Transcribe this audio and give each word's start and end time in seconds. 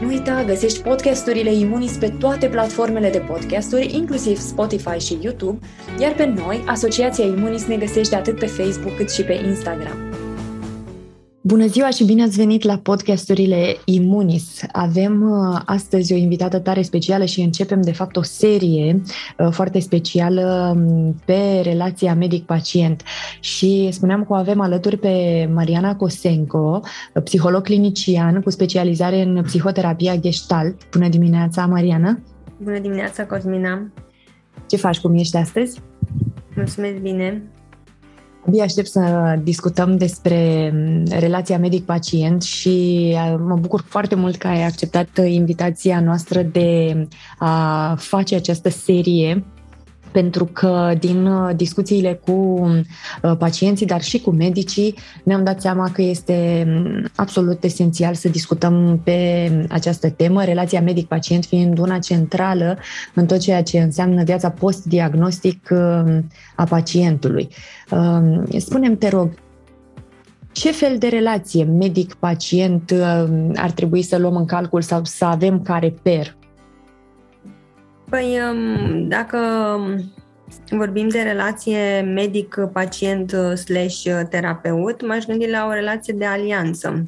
Nu 0.00 0.06
uita, 0.06 0.44
găsești 0.46 0.80
podcasturile 0.80 1.52
Imunis 1.52 1.96
pe 1.96 2.08
toate 2.18 2.46
platformele 2.46 3.10
de 3.10 3.18
podcasturi, 3.18 3.94
inclusiv 3.94 4.38
Spotify 4.38 4.98
și 4.98 5.18
YouTube, 5.20 5.66
iar 6.00 6.12
pe 6.12 6.24
noi, 6.24 6.64
Asociația 6.66 7.24
Imunis, 7.24 7.66
ne 7.66 7.76
găsești 7.76 8.14
atât 8.14 8.38
pe 8.38 8.46
Facebook 8.46 8.96
cât 8.96 9.10
și 9.10 9.22
pe 9.22 9.32
Instagram. 9.32 10.07
Bună 11.48 11.66
ziua 11.66 11.90
și 11.90 12.04
bine 12.04 12.22
ați 12.22 12.36
venit 12.36 12.62
la 12.62 12.78
podcasturile 12.78 13.76
Imunis. 13.84 14.62
Avem 14.72 15.30
uh, 15.30 15.60
astăzi 15.64 16.12
o 16.12 16.16
invitată 16.16 16.58
tare 16.58 16.82
specială 16.82 17.24
și 17.24 17.40
începem 17.40 17.82
de 17.82 17.92
fapt 17.92 18.16
o 18.16 18.22
serie 18.22 19.02
uh, 19.38 19.48
foarte 19.50 19.78
specială 19.78 20.74
um, 20.76 21.14
pe 21.24 21.60
relația 21.62 22.14
medic-pacient. 22.14 23.02
Și 23.40 23.88
spuneam 23.90 24.24
că 24.24 24.32
o 24.32 24.36
avem 24.36 24.60
alături 24.60 24.96
pe 24.96 25.48
Mariana 25.54 25.96
Cosenco, 25.96 26.80
uh, 27.14 27.22
psiholog 27.22 27.62
clinician 27.62 28.40
cu 28.40 28.50
specializare 28.50 29.22
în 29.22 29.42
psihoterapia 29.42 30.16
gestalt. 30.16 30.88
Bună 30.90 31.08
dimineața, 31.08 31.66
Mariana! 31.66 32.18
Bună 32.62 32.78
dimineața, 32.78 33.26
Cosmina! 33.26 33.92
Ce 34.66 34.76
faci? 34.76 34.98
Cum 34.98 35.14
ești 35.14 35.36
astăzi? 35.36 35.80
Mulțumesc 36.54 36.96
bine! 36.96 37.42
Abia 38.48 38.64
aștept 38.64 38.88
să 38.88 39.34
discutăm 39.42 39.96
despre 39.96 40.70
mm, 40.74 41.04
relația 41.18 41.58
medic-pacient 41.58 42.42
și 42.42 43.16
mă 43.46 43.56
bucur 43.60 43.84
foarte 43.88 44.14
mult 44.14 44.36
că 44.36 44.46
ai 44.46 44.64
acceptat 44.64 45.08
invitația 45.26 46.00
noastră 46.00 46.42
de 46.42 46.94
a 47.38 47.94
face 47.98 48.34
această 48.34 48.68
serie 48.68 49.44
pentru 50.12 50.44
că 50.44 50.92
din 50.98 51.26
uh, 51.26 51.56
discuțiile 51.56 52.20
cu 52.24 52.32
uh, 52.32 53.36
pacienții, 53.38 53.86
dar 53.86 54.02
și 54.02 54.20
cu 54.20 54.30
medicii, 54.30 54.94
ne-am 55.22 55.44
dat 55.44 55.60
seama 55.60 55.90
că 55.90 56.02
este 56.02 56.64
mm, 56.66 57.08
absolut 57.14 57.64
esențial 57.64 58.14
să 58.14 58.28
discutăm 58.28 59.00
pe 59.04 59.50
această 59.68 60.10
temă, 60.10 60.44
relația 60.44 60.80
medic-pacient 60.80 61.44
fiind 61.44 61.78
una 61.78 61.98
centrală 61.98 62.78
în 63.14 63.26
tot 63.26 63.38
ceea 63.38 63.62
ce 63.62 63.78
înseamnă 63.78 64.22
viața 64.22 64.50
post-diagnostic 64.50 65.68
uh, 65.70 66.18
a 66.56 66.64
pacientului. 66.64 67.48
Spunem, 68.56 68.96
te 68.96 69.08
rog, 69.08 69.30
ce 70.52 70.72
fel 70.72 70.98
de 70.98 71.08
relație 71.08 71.64
medic-pacient 71.64 72.94
ar 73.54 73.70
trebui 73.70 74.02
să 74.02 74.18
luăm 74.18 74.36
în 74.36 74.44
calcul 74.44 74.82
sau 74.82 75.04
să 75.04 75.24
avem 75.24 75.62
ca 75.62 75.78
reper 75.78 76.37
Păi, 78.08 78.38
um, 78.50 79.08
dacă 79.08 79.38
vorbim 80.70 81.08
de 81.08 81.20
relație 81.20 82.00
medic-pacient 82.00 83.30
slash 83.54 84.02
terapeut, 84.30 85.06
m-aș 85.06 85.24
gândi 85.24 85.50
la 85.50 85.66
o 85.66 85.72
relație 85.72 86.14
de 86.14 86.24
alianță 86.24 87.04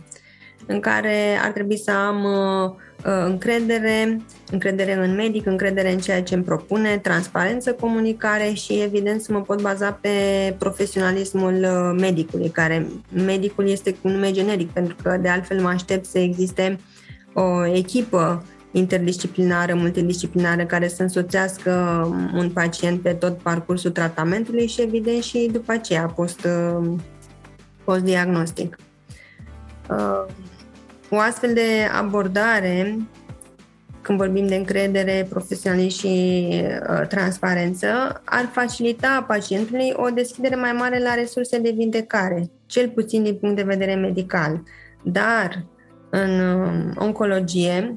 în 0.66 0.80
care 0.80 1.38
ar 1.42 1.50
trebui 1.50 1.78
să 1.78 1.90
am 1.90 2.24
uh, 2.24 2.70
uh, 3.06 3.24
încredere, 3.24 4.20
încredere 4.50 4.94
în 5.04 5.14
medic, 5.14 5.46
încredere 5.46 5.92
în 5.92 5.98
ceea 5.98 6.22
ce 6.22 6.34
îmi 6.34 6.44
propune, 6.44 6.98
transparență, 6.98 7.72
comunicare 7.72 8.52
și 8.52 8.80
evident 8.82 9.20
să 9.20 9.32
mă 9.32 9.40
pot 9.40 9.60
baza 9.62 9.92
pe 9.92 10.08
profesionalismul 10.58 11.54
uh, 11.54 12.00
medicului, 12.00 12.48
care 12.48 12.86
medicul 13.24 13.68
este 13.68 13.94
cu 13.94 14.08
nume 14.08 14.30
generic, 14.30 14.70
pentru 14.70 14.96
că 15.02 15.18
de 15.22 15.28
altfel 15.28 15.60
mă 15.60 15.68
aștept 15.68 16.04
să 16.04 16.18
existe 16.18 16.78
o 17.32 17.66
echipă 17.66 18.44
interdisciplinară, 18.72 19.74
multidisciplinară 19.74 20.64
care 20.64 20.88
să 20.88 21.02
însoțească 21.02 21.70
un 22.34 22.50
pacient 22.50 23.00
pe 23.00 23.12
tot 23.12 23.38
parcursul 23.38 23.90
tratamentului 23.90 24.66
și 24.66 24.82
evident 24.82 25.22
și 25.22 25.48
după 25.52 25.72
aceea 25.72 26.06
post, 26.06 26.48
post-diagnostic. 27.84 28.76
Uh, 29.90 30.26
o 31.10 31.18
astfel 31.18 31.54
de 31.54 31.88
abordare, 32.00 32.96
când 34.00 34.18
vorbim 34.18 34.46
de 34.46 34.54
încredere, 34.54 35.26
profesionalism 35.28 35.98
și 35.98 36.48
uh, 36.52 37.06
transparență, 37.08 37.86
ar 38.24 38.48
facilita 38.52 39.24
pacientului 39.28 39.92
o 39.96 40.08
deschidere 40.08 40.54
mai 40.54 40.72
mare 40.72 40.98
la 40.98 41.14
resurse 41.14 41.58
de 41.58 41.70
vindecare, 41.70 42.50
cel 42.66 42.88
puțin 42.88 43.22
din 43.22 43.34
punct 43.34 43.56
de 43.56 43.62
vedere 43.62 43.94
medical. 43.94 44.62
Dar 45.02 45.64
în 46.10 46.40
uh, 46.40 46.92
oncologie, 46.96 47.96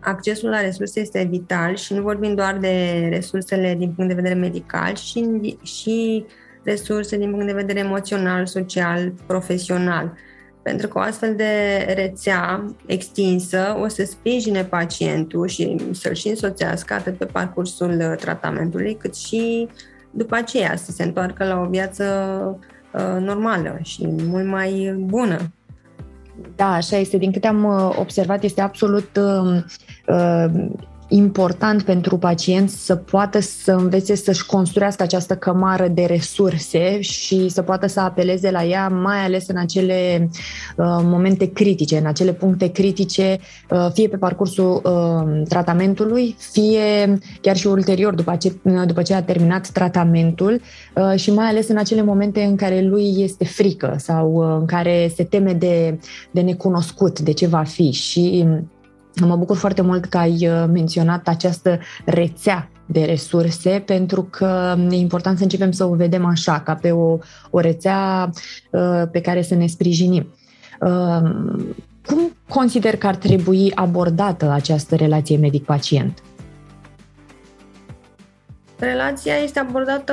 accesul 0.00 0.48
la 0.48 0.60
resurse 0.60 1.00
este 1.00 1.28
vital 1.30 1.76
și 1.76 1.94
nu 1.94 2.02
vorbim 2.02 2.34
doar 2.34 2.58
de 2.58 3.06
resursele 3.10 3.74
din 3.78 3.92
punct 3.92 4.08
de 4.10 4.20
vedere 4.20 4.40
medical, 4.40 4.94
și, 4.94 5.56
și 5.62 6.24
resurse 6.62 7.16
din 7.16 7.30
punct 7.30 7.46
de 7.46 7.52
vedere 7.52 7.78
emoțional, 7.78 8.46
social, 8.46 9.12
profesional. 9.26 10.12
Pentru 10.62 10.88
că 10.88 10.98
o 10.98 11.00
astfel 11.00 11.34
de 11.36 11.84
rețea 11.94 12.74
extinsă 12.86 13.78
o 13.82 13.88
să 13.88 14.04
sprijine 14.04 14.64
pacientul 14.64 15.48
și 15.48 15.76
să-l 15.90 16.14
și 16.14 16.28
însoțească 16.28 16.94
atât 16.94 17.16
pe 17.16 17.24
parcursul 17.24 18.16
tratamentului, 18.18 18.94
cât 18.94 19.16
și 19.16 19.68
după 20.10 20.34
aceea 20.34 20.76
să 20.76 20.92
se 20.92 21.02
întoarcă 21.02 21.44
la 21.44 21.60
o 21.60 21.68
viață 21.68 22.04
uh, 22.92 23.16
normală 23.20 23.78
și 23.82 24.06
mult 24.06 24.46
mai 24.46 24.94
bună 24.98 25.52
da, 26.56 26.72
așa 26.72 26.96
este. 26.96 27.16
Din 27.18 27.32
câte 27.32 27.46
am 27.46 27.64
uh, 27.64 27.96
observat, 27.98 28.42
este 28.42 28.60
absolut 28.60 29.16
uh, 29.16 29.62
uh, 30.06 30.66
important 31.12 31.82
pentru 31.82 32.18
pacienți 32.18 32.84
să 32.84 32.94
poată 32.94 33.40
să 33.40 33.72
învețe 33.72 34.14
să-și 34.14 34.46
construiască 34.46 35.02
această 35.02 35.36
cămară 35.36 35.88
de 35.88 36.04
resurse 36.04 37.00
și 37.00 37.48
să 37.48 37.62
poată 37.62 37.86
să 37.86 38.00
apeleze 38.00 38.50
la 38.50 38.64
ea, 38.64 38.88
mai 38.88 39.24
ales 39.24 39.48
în 39.48 39.56
acele 39.56 40.28
uh, 40.76 40.86
momente 41.02 41.52
critice, 41.52 41.98
în 41.98 42.06
acele 42.06 42.32
puncte 42.32 42.70
critice, 42.70 43.38
uh, 43.70 43.88
fie 43.92 44.08
pe 44.08 44.16
parcursul 44.16 44.80
uh, 44.84 45.42
tratamentului, 45.48 46.36
fie 46.52 47.18
chiar 47.40 47.56
și 47.56 47.66
ulterior, 47.66 48.14
după 48.14 48.36
ce, 48.36 48.52
după 48.86 49.02
ce 49.02 49.14
a 49.14 49.22
terminat 49.22 49.68
tratamentul 49.68 50.60
uh, 50.94 51.18
și 51.18 51.32
mai 51.32 51.46
ales 51.46 51.68
în 51.68 51.76
acele 51.76 52.02
momente 52.02 52.42
în 52.42 52.56
care 52.56 52.82
lui 52.82 53.14
este 53.18 53.44
frică 53.44 53.94
sau 53.98 54.32
uh, 54.32 54.56
în 54.58 54.66
care 54.66 55.12
se 55.14 55.24
teme 55.24 55.52
de, 55.52 55.98
de 56.30 56.40
necunoscut, 56.40 57.20
de 57.20 57.32
ce 57.32 57.46
va 57.46 57.62
fi. 57.62 57.90
Și 57.90 58.46
Mă 59.26 59.36
bucur 59.36 59.56
foarte 59.56 59.82
mult 59.82 60.04
că 60.04 60.18
ai 60.18 60.48
uh, 60.48 60.64
menționat 60.72 61.28
această 61.28 61.78
rețea 62.04 62.70
de 62.86 63.04
resurse, 63.04 63.82
pentru 63.86 64.22
că 64.22 64.76
e 64.90 64.94
important 64.94 65.36
să 65.36 65.42
începem 65.42 65.70
să 65.70 65.84
o 65.84 65.94
vedem 65.94 66.24
așa, 66.24 66.60
ca 66.60 66.74
pe 66.74 66.90
o, 66.90 67.18
o 67.50 67.60
rețea 67.60 68.30
uh, 68.70 69.02
pe 69.10 69.20
care 69.20 69.42
să 69.42 69.54
ne 69.54 69.66
sprijinim. 69.66 70.34
Uh, 70.80 71.30
cum 72.06 72.32
consider 72.48 72.96
că 72.96 73.06
ar 73.06 73.16
trebui 73.16 73.72
abordată 73.74 74.50
această 74.50 74.96
relație 74.96 75.36
medic-pacient? 75.36 76.22
Relația 78.78 79.34
este 79.34 79.58
abordată 79.58 80.12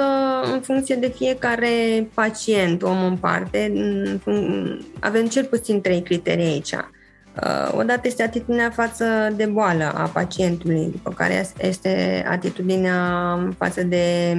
în 0.54 0.60
funcție 0.60 0.96
de 0.96 1.14
fiecare 1.16 1.68
pacient, 2.14 2.84
om 2.84 3.04
în 3.06 3.18
parte. 3.18 3.74
Avem 5.00 5.26
cel 5.26 5.46
puțin 5.46 5.82
trei 5.82 6.02
criterii 6.02 6.46
aici. 6.46 6.74
Uh, 7.44 7.72
odată 7.80 8.02
este 8.04 8.24
atitudinea 8.24 8.70
față 8.70 9.06
de 9.36 9.46
boală 9.46 9.84
a 9.84 10.08
pacientului, 10.14 10.90
după 10.92 11.12
care 11.12 11.48
este 11.62 12.26
atitudinea 12.30 13.00
față 13.58 13.84
de 13.84 14.36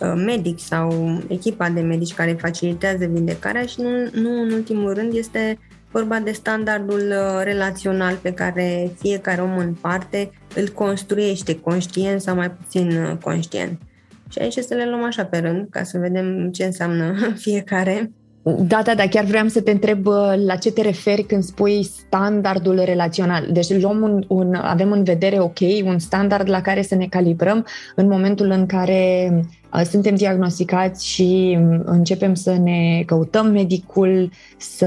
uh, 0.00 0.12
medic 0.26 0.60
sau 0.60 1.18
echipa 1.28 1.68
de 1.68 1.80
medici 1.80 2.14
care 2.14 2.32
facilitează 2.32 3.06
vindecarea 3.06 3.62
și 3.62 3.80
nu, 3.80 3.90
nu 4.12 4.42
în 4.42 4.50
ultimul 4.52 4.94
rând 4.94 5.14
este 5.14 5.58
vorba 5.90 6.18
de 6.18 6.32
standardul 6.32 7.00
uh, 7.00 7.40
relațional 7.42 8.14
pe 8.14 8.32
care 8.32 8.90
fiecare 8.98 9.40
om 9.40 9.56
în 9.56 9.74
parte 9.74 10.30
îl 10.54 10.68
construiește, 10.68 11.60
conștient 11.60 12.20
sau 12.20 12.34
mai 12.34 12.50
puțin 12.50 13.18
conștient. 13.22 13.80
Și 14.28 14.38
aici 14.38 14.58
să 14.58 14.74
le 14.74 14.86
luăm 14.88 15.04
așa 15.04 15.24
pe 15.24 15.38
rând, 15.38 15.66
ca 15.70 15.82
să 15.82 15.98
vedem 15.98 16.50
ce 16.50 16.64
înseamnă 16.64 17.14
fiecare. 17.44 18.10
Da, 18.44 18.82
da, 18.84 18.94
da, 18.94 19.06
chiar 19.08 19.24
vreau 19.24 19.48
să 19.48 19.60
te 19.60 19.70
întreb 19.70 20.06
uh, 20.06 20.34
la 20.44 20.56
ce 20.56 20.72
te 20.72 20.82
referi 20.82 21.22
când 21.22 21.42
spui 21.42 21.82
standardul 21.82 22.82
relațional. 22.84 23.48
Deci 23.52 23.80
luăm 23.80 24.02
un, 24.02 24.24
un, 24.28 24.54
avem 24.54 24.92
în 24.92 25.02
vedere, 25.04 25.40
ok, 25.40 25.58
un 25.84 25.98
standard 25.98 26.48
la 26.48 26.60
care 26.60 26.82
să 26.82 26.94
ne 26.94 27.06
calibrăm 27.06 27.66
în 27.94 28.08
momentul 28.08 28.50
în 28.50 28.66
care 28.66 29.30
uh, 29.74 29.80
suntem 29.90 30.14
diagnosticați 30.14 31.06
și 31.06 31.58
um, 31.60 31.82
începem 31.84 32.34
să 32.34 32.56
ne 32.62 33.02
căutăm 33.06 33.46
medicul, 33.46 34.30
să 34.58 34.86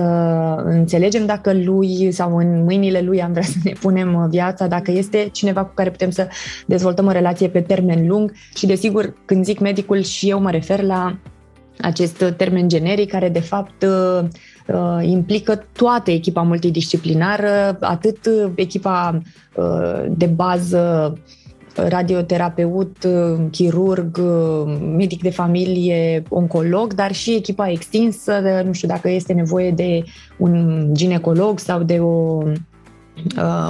înțelegem 0.63 1.25
dacă 1.25 1.53
lui 1.53 2.11
sau 2.11 2.37
în 2.37 2.63
mâinile 2.63 3.01
lui 3.01 3.21
am 3.21 3.31
vrea 3.31 3.43
să 3.43 3.57
ne 3.63 3.71
punem 3.79 4.13
uh, 4.13 4.25
viața, 4.29 4.67
dacă 4.67 4.91
este 4.91 5.29
cineva 5.31 5.65
cu 5.65 5.73
care 5.73 5.89
putem 5.89 6.09
să 6.09 6.27
dezvoltăm 6.65 7.05
o 7.05 7.11
relație 7.11 7.47
pe 7.47 7.61
termen 7.61 8.07
lung 8.07 8.33
și 8.55 8.65
desigur 8.65 9.13
când 9.25 9.45
zic 9.45 9.59
medicul 9.59 10.01
și 10.01 10.29
eu 10.29 10.41
mă 10.41 10.51
refer 10.51 10.81
la 10.81 11.17
acest 11.81 12.33
termen 12.37 12.67
generic 12.67 13.09
care 13.09 13.29
de 13.29 13.39
fapt 13.39 13.83
uh, 13.83 14.27
uh, 14.67 15.07
implică 15.07 15.65
toată 15.71 16.11
echipa 16.11 16.41
multidisciplinară, 16.41 17.77
atât 17.79 18.29
echipa 18.55 19.21
uh, 19.55 20.05
de 20.09 20.25
bază 20.25 21.13
radioterapeut, 21.75 22.97
chirurg, 23.51 24.21
medic 24.97 25.21
de 25.21 25.29
familie, 25.29 26.23
oncolog, 26.29 26.93
dar 26.93 27.13
și 27.13 27.35
echipa 27.35 27.69
extinsă, 27.69 28.39
de, 28.41 28.63
nu 28.65 28.73
știu 28.73 28.87
dacă 28.87 29.09
este 29.09 29.33
nevoie 29.33 29.71
de 29.71 30.03
un 30.37 30.85
ginecolog 30.91 31.59
sau 31.59 31.83
de 31.83 31.99
o, 31.99 32.43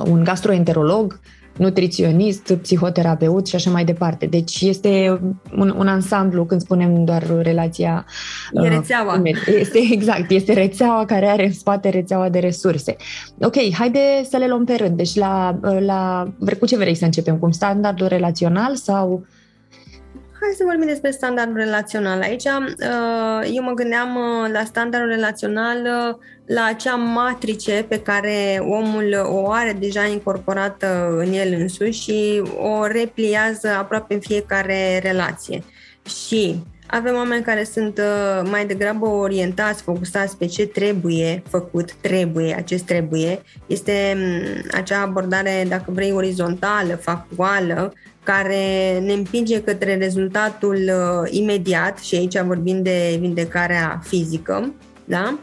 un 0.05 0.23
gastroenterolog 0.23 1.19
nutriționist, 1.57 2.53
psihoterapeut 2.53 3.47
și 3.47 3.55
așa 3.55 3.69
mai 3.69 3.85
departe. 3.85 4.25
Deci 4.25 4.61
este 4.61 5.19
un, 5.55 5.73
un 5.77 5.87
ansamblu 5.87 6.45
când 6.45 6.61
spunem 6.61 7.05
doar 7.05 7.41
relația. 7.41 8.05
E 8.53 8.59
uh, 8.59 8.69
rețeaua. 8.69 9.21
Este 9.59 9.79
exact, 9.91 10.31
este 10.31 10.53
rețeaua 10.53 11.05
care 11.05 11.25
are 11.25 11.45
în 11.45 11.53
spate 11.53 11.89
rețeaua 11.89 12.29
de 12.29 12.39
resurse. 12.39 12.95
Ok, 13.41 13.55
haide 13.73 13.99
să 14.29 14.37
le 14.37 14.47
luăm 14.47 14.65
pe 14.65 14.75
rând. 14.75 14.97
Deci 14.97 15.15
la, 15.15 15.59
la 15.79 16.33
cu 16.59 16.65
ce 16.65 16.77
vrei 16.77 16.95
să 16.95 17.05
începem? 17.05 17.37
Cu 17.37 17.51
standardul 17.51 18.07
relațional 18.07 18.75
sau 18.75 19.25
Hai 20.39 20.53
să 20.57 20.63
vorbim 20.63 20.87
despre 20.87 21.11
standardul 21.11 21.55
relațional. 21.55 22.21
Aici 22.21 22.43
uh, 22.43 23.51
eu 23.53 23.63
mă 23.63 23.71
gândeam 23.71 24.15
uh, 24.15 24.51
la 24.51 24.63
standardul 24.63 25.09
relațional 25.09 25.77
uh, 25.77 26.15
la 26.45 26.63
acea 26.63 26.95
matrice 26.95 27.85
pe 27.87 28.01
care 28.01 28.57
omul 28.59 29.21
o 29.23 29.51
are 29.51 29.75
deja 29.79 30.05
incorporată 30.05 31.15
în 31.17 31.33
el 31.33 31.53
însuși 31.59 32.01
și 32.01 32.43
o 32.57 32.85
repliază 32.85 33.67
aproape 33.67 34.13
în 34.13 34.19
fiecare 34.19 34.99
relație. 35.03 35.63
Și 36.25 36.63
avem 36.87 37.15
oameni 37.15 37.43
care 37.43 37.63
sunt 37.63 37.99
mai 38.49 38.65
degrabă 38.65 39.07
orientați, 39.07 39.83
focusați 39.83 40.37
pe 40.37 40.45
ce 40.45 40.65
trebuie 40.67 41.43
făcut, 41.49 41.93
trebuie, 41.93 42.55
acest 42.55 42.83
trebuie. 42.83 43.41
Este 43.65 44.13
mm, 44.15 44.69
acea 44.71 45.01
abordare, 45.01 45.65
dacă 45.67 45.85
vrei, 45.87 46.11
orizontală, 46.11 46.95
factuală, 46.95 47.93
care 48.25 48.99
ne 48.99 49.13
împinge 49.13 49.61
către 49.61 49.97
rezultatul 49.97 50.75
uh, 50.75 51.31
imediat 51.31 51.97
și 51.99 52.15
aici 52.15 52.39
vorbim 52.39 52.83
de 52.83 53.17
vindecarea 53.19 53.99
fizică, 54.03 54.73
da? 55.05 55.39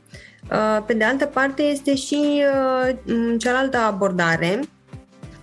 Uh, 0.50 0.84
pe 0.87 0.94
de 0.94 1.05
altă 1.05 1.26
parte 1.26 1.62
este 1.62 1.94
și 1.94 2.43
uh, 2.87 2.94
cealaltă 3.38 3.76
abordare 3.76 4.61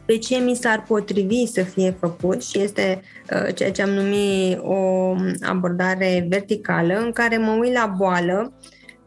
pe 0.09 0.17
ce 0.17 0.37
mi 0.37 0.55
s-ar 0.55 0.83
potrivi 0.87 1.45
să 1.45 1.61
fie 1.61 1.95
făcut 1.99 2.43
și 2.43 2.59
este 2.59 3.01
uh, 3.33 3.55
ceea 3.55 3.71
ce 3.71 3.81
am 3.81 3.89
numit 3.89 4.59
o 4.61 5.13
abordare 5.41 6.25
verticală 6.29 6.93
în 6.93 7.11
care 7.11 7.37
mă 7.37 7.51
uit 7.59 7.73
la 7.73 7.93
boală 7.97 8.53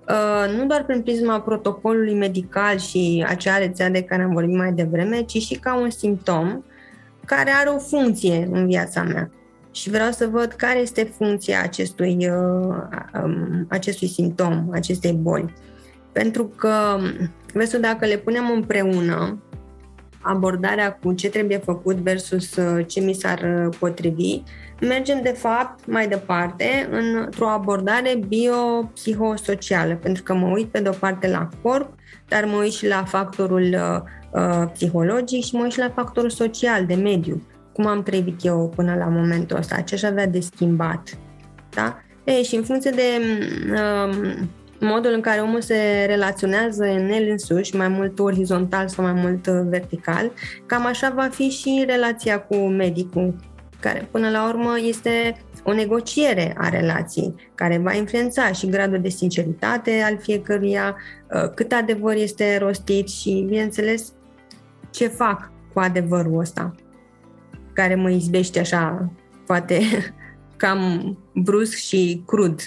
uh, 0.09 0.57
nu 0.57 0.67
doar 0.67 0.85
prin 0.85 1.03
prisma 1.03 1.41
protocolului 1.41 2.15
medical 2.15 2.79
și 2.79 3.25
acea 3.29 3.59
rețea 3.59 3.91
de 3.91 4.03
care 4.03 4.23
am 4.23 4.33
vorbit 4.33 4.57
mai 4.57 4.73
devreme, 4.73 5.23
ci 5.23 5.43
și 5.43 5.55
ca 5.55 5.75
un 5.75 5.91
simptom 5.91 6.63
care 7.25 7.51
are 7.51 7.69
o 7.69 7.79
funcție 7.79 8.49
în 8.53 8.67
viața 8.67 9.03
mea. 9.03 9.31
Și 9.71 9.91
vreau 9.91 10.11
să 10.11 10.27
văd 10.27 10.53
care 10.53 10.79
este 10.79 11.13
funcția 11.17 11.63
acestui, 11.63 12.17
uh, 12.21 12.77
um, 13.23 13.67
acestui 13.69 14.09
simptom, 14.09 14.69
acestei 14.73 15.13
boli. 15.13 15.55
Pentru 16.13 16.45
că, 16.45 16.99
vezi 17.53 17.81
dacă 17.81 18.07
le 18.07 18.17
punem 18.17 18.51
împreună, 18.55 19.43
abordarea 20.21 20.99
cu 21.03 21.13
ce 21.13 21.29
trebuie 21.29 21.59
făcut 21.59 21.97
versus 21.97 22.57
uh, 22.57 22.87
ce 22.87 23.01
mi 23.01 23.13
s-ar 23.13 23.67
uh, 23.67 23.77
potrivi, 23.79 24.43
mergem 24.81 25.21
de 25.23 25.35
fapt 25.39 25.87
mai 25.87 26.09
departe 26.09 26.89
într-o 26.91 27.49
abordare 27.49 28.21
biopsihosocială, 28.29 29.95
pentru 29.95 30.23
că 30.23 30.35
mă 30.35 30.47
uit 30.47 30.67
pe 30.67 30.81
de 30.81 30.89
o 30.89 30.93
parte 30.93 31.29
la 31.29 31.49
corp, 31.63 31.95
dar 32.29 32.45
mă 32.45 32.57
uit 32.57 32.73
și 32.73 32.87
la 32.87 33.05
factorul 33.05 33.77
uh, 34.33 34.71
psihologic 34.73 35.45
și 35.45 35.55
mă 35.55 35.63
uit 35.63 35.73
și 35.73 35.79
la 35.79 35.93
factorul 35.95 36.31
social, 36.31 36.87
de 36.87 36.95
mediu. 36.95 37.43
Cum 37.73 37.87
am 37.87 38.03
trăit 38.03 38.45
eu 38.45 38.73
până 38.77 38.95
la 38.95 39.05
momentul 39.05 39.57
ăsta, 39.57 39.81
ce 39.81 39.95
aș 39.95 40.03
avea 40.03 40.27
de 40.27 40.41
schimbat. 40.41 41.19
Da? 41.71 41.99
E, 42.25 42.43
și 42.43 42.55
în 42.55 42.63
funcție 42.63 42.91
de 42.91 43.21
uh, 43.73 44.35
modul 44.81 45.13
în 45.13 45.21
care 45.21 45.41
omul 45.41 45.61
se 45.61 46.05
relaționează 46.07 46.85
în 46.85 47.09
el 47.09 47.31
însuși, 47.31 47.77
mai 47.77 47.89
mult 47.89 48.19
orizontal 48.19 48.89
sau 48.89 49.05
mai 49.05 49.13
mult 49.13 49.47
uh, 49.47 49.61
vertical, 49.69 50.33
cam 50.67 50.87
așa 50.87 51.13
va 51.15 51.29
fi 51.31 51.49
și 51.49 51.85
relația 51.87 52.41
cu 52.41 52.57
medicul, 52.57 53.35
care 53.81 54.09
până 54.11 54.31
la 54.31 54.49
urmă 54.49 54.75
este 54.89 55.37
o 55.65 55.73
negociere 55.73 56.55
a 56.59 56.69
relației, 56.69 57.35
care 57.55 57.79
va 57.79 57.93
influența 57.93 58.53
și 58.53 58.69
gradul 58.69 58.99
de 59.01 59.09
sinceritate 59.09 60.03
al 60.05 60.19
fiecăruia, 60.19 60.97
uh, 61.35 61.51
cât 61.55 61.73
adevăr 61.73 62.15
este 62.15 62.59
rostit 62.59 63.09
și, 63.09 63.45
bineînțeles, 63.49 64.13
ce 64.93 65.07
fac 65.07 65.51
cu 65.73 65.81
adevărul 65.81 66.39
ăsta, 66.39 66.75
care 67.73 67.95
mă 67.95 68.11
izbește 68.11 68.61
așa, 68.61 69.13
poate 69.47 69.81
cam 70.57 71.19
brusc 71.35 71.75
și 71.75 72.23
crud 72.27 72.61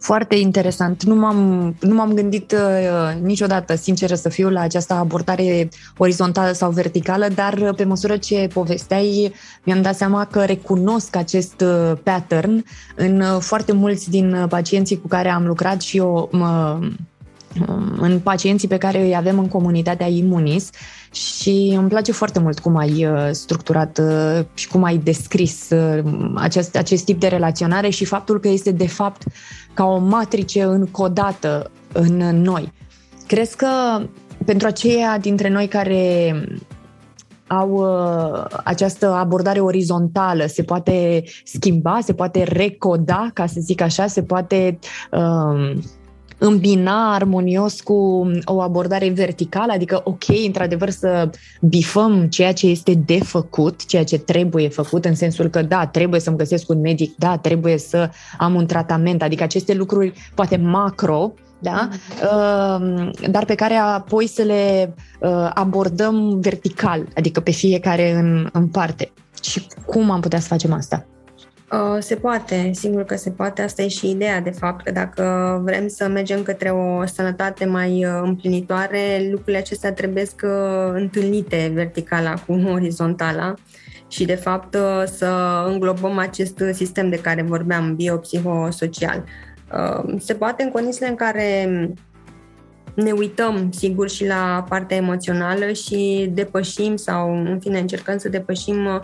foarte 0.00 0.34
interesant. 0.34 1.02
Nu 1.02 1.14
m-am, 1.14 1.36
nu 1.80 1.94
m-am 1.94 2.12
gândit 2.12 2.52
uh, 2.52 3.22
niciodată, 3.22 3.74
sinceră 3.74 4.14
să 4.14 4.28
fiu, 4.28 4.50
la 4.50 4.60
această 4.60 4.94
abordare 4.94 5.68
orizontală 5.96 6.52
sau 6.52 6.70
verticală, 6.70 7.28
dar 7.28 7.52
uh, 7.52 7.74
pe 7.76 7.84
măsură 7.84 8.16
ce 8.16 8.48
povesteai, 8.52 9.32
mi-am 9.64 9.82
dat 9.82 9.96
seama 9.96 10.24
că 10.24 10.44
recunosc 10.44 11.16
acest 11.16 11.60
uh, 11.60 11.92
pattern 12.02 12.64
în 12.96 13.20
uh, 13.20 13.36
foarte 13.40 13.72
mulți 13.72 14.10
din 14.10 14.32
uh, 14.32 14.48
pacienții 14.48 15.00
cu 15.00 15.08
care 15.08 15.28
am 15.28 15.46
lucrat 15.46 15.80
și 15.80 15.96
eu 15.96 16.28
mă, 16.32 16.78
um, 16.80 16.96
în 17.96 18.20
pacienții 18.20 18.68
pe 18.68 18.76
care 18.76 19.02
îi 19.02 19.16
avem 19.16 19.38
în 19.38 19.48
comunitatea 19.48 20.06
Imunis 20.06 20.70
și 21.12 21.74
îmi 21.76 21.88
place 21.88 22.12
foarte 22.12 22.38
mult 22.38 22.58
cum 22.58 22.76
ai 22.76 23.06
structurat 23.30 24.00
și 24.54 24.68
cum 24.68 24.82
ai 24.82 24.96
descris 24.96 25.68
acest, 26.34 26.76
acest 26.76 27.04
tip 27.04 27.20
de 27.20 27.26
relaționare 27.26 27.88
și 27.88 28.04
faptul 28.04 28.40
că 28.40 28.48
este 28.48 28.70
de 28.70 28.86
fapt 28.86 29.22
ca 29.74 29.84
o 29.84 29.98
matrice 29.98 30.62
încodată 30.62 31.70
în 31.92 32.16
noi. 32.16 32.72
Crezi 33.26 33.56
că 33.56 33.68
pentru 34.44 34.66
aceia 34.66 35.18
dintre 35.18 35.48
noi 35.48 35.66
care 35.66 36.34
au 37.46 37.70
uh, 37.70 38.44
această 38.64 39.12
abordare 39.12 39.60
orizontală, 39.60 40.46
se 40.46 40.62
poate 40.62 41.22
schimba, 41.44 41.98
se 42.02 42.12
poate 42.12 42.42
recoda, 42.42 43.30
ca 43.34 43.46
să 43.46 43.60
zic 43.60 43.80
așa, 43.80 44.06
se 44.06 44.22
poate 44.22 44.78
uh, 45.10 45.78
îmbina 46.40 47.14
armonios 47.14 47.80
cu 47.80 48.30
o 48.44 48.60
abordare 48.60 49.08
verticală, 49.08 49.72
adică 49.72 50.00
ok, 50.04 50.24
într-adevăr 50.46 50.90
să 50.90 51.30
bifăm 51.60 52.26
ceea 52.26 52.52
ce 52.52 52.66
este 52.66 52.94
de 52.94 53.18
făcut, 53.18 53.86
ceea 53.86 54.04
ce 54.04 54.18
trebuie 54.18 54.68
făcut, 54.68 55.04
în 55.04 55.14
sensul 55.14 55.48
că 55.48 55.62
da, 55.62 55.86
trebuie 55.86 56.20
să-mi 56.20 56.36
găsesc 56.36 56.68
un 56.68 56.80
medic, 56.80 57.16
da, 57.16 57.36
trebuie 57.36 57.78
să 57.78 58.10
am 58.38 58.54
un 58.54 58.66
tratament, 58.66 59.22
adică 59.22 59.42
aceste 59.42 59.74
lucruri 59.74 60.12
poate 60.34 60.56
macro, 60.56 61.32
da? 61.58 61.88
Uh, 62.22 63.10
dar 63.30 63.44
pe 63.44 63.54
care 63.54 63.74
apoi 63.74 64.26
să 64.26 64.42
le 64.42 64.94
uh, 65.20 65.50
abordăm 65.54 66.40
vertical, 66.40 67.06
adică 67.16 67.40
pe 67.40 67.50
fiecare 67.50 68.12
în, 68.12 68.48
în 68.52 68.68
parte. 68.68 69.12
Și 69.42 69.66
cum 69.86 70.10
am 70.10 70.20
putea 70.20 70.40
să 70.40 70.46
facem 70.46 70.72
asta? 70.72 71.06
Uh, 71.72 71.96
se 71.98 72.14
poate, 72.14 72.70
sigur 72.72 73.04
că 73.04 73.16
se 73.16 73.30
poate. 73.30 73.62
Asta 73.62 73.82
e 73.82 73.88
și 73.88 74.10
ideea, 74.10 74.40
de 74.40 74.50
fapt, 74.50 74.84
că 74.84 74.90
dacă 74.90 75.60
vrem 75.64 75.88
să 75.88 76.08
mergem 76.08 76.42
către 76.42 76.70
o 76.70 77.06
sănătate 77.06 77.64
mai 77.64 78.04
uh, 78.04 78.20
împlinitoare, 78.22 79.28
lucrurile 79.30 79.58
acestea 79.58 79.92
trebuie 79.92 80.24
să 80.24 80.46
întâlnite 80.94 81.70
verticala 81.74 82.34
cu 82.34 82.52
orizontala 82.74 83.54
și, 84.08 84.24
de 84.24 84.34
fapt, 84.34 84.74
uh, 84.74 85.02
să 85.04 85.64
înglobăm 85.66 86.18
acest 86.18 86.62
sistem 86.72 87.10
de 87.10 87.20
care 87.20 87.42
vorbeam, 87.42 87.94
biopsihosocial. 87.94 89.24
Se 90.18 90.34
poate 90.34 90.62
în 90.62 90.70
condițiile 90.70 91.08
în 91.08 91.14
care 91.14 91.68
ne 92.94 93.12
uităm, 93.12 93.70
sigur, 93.72 94.08
și 94.08 94.26
la 94.26 94.64
partea 94.68 94.96
emoțională 94.96 95.72
și 95.72 96.30
depășim 96.34 96.96
sau, 96.96 97.44
în 97.44 97.58
fine, 97.60 97.78
încercăm 97.78 98.18
să 98.18 98.28
depășim 98.28 99.02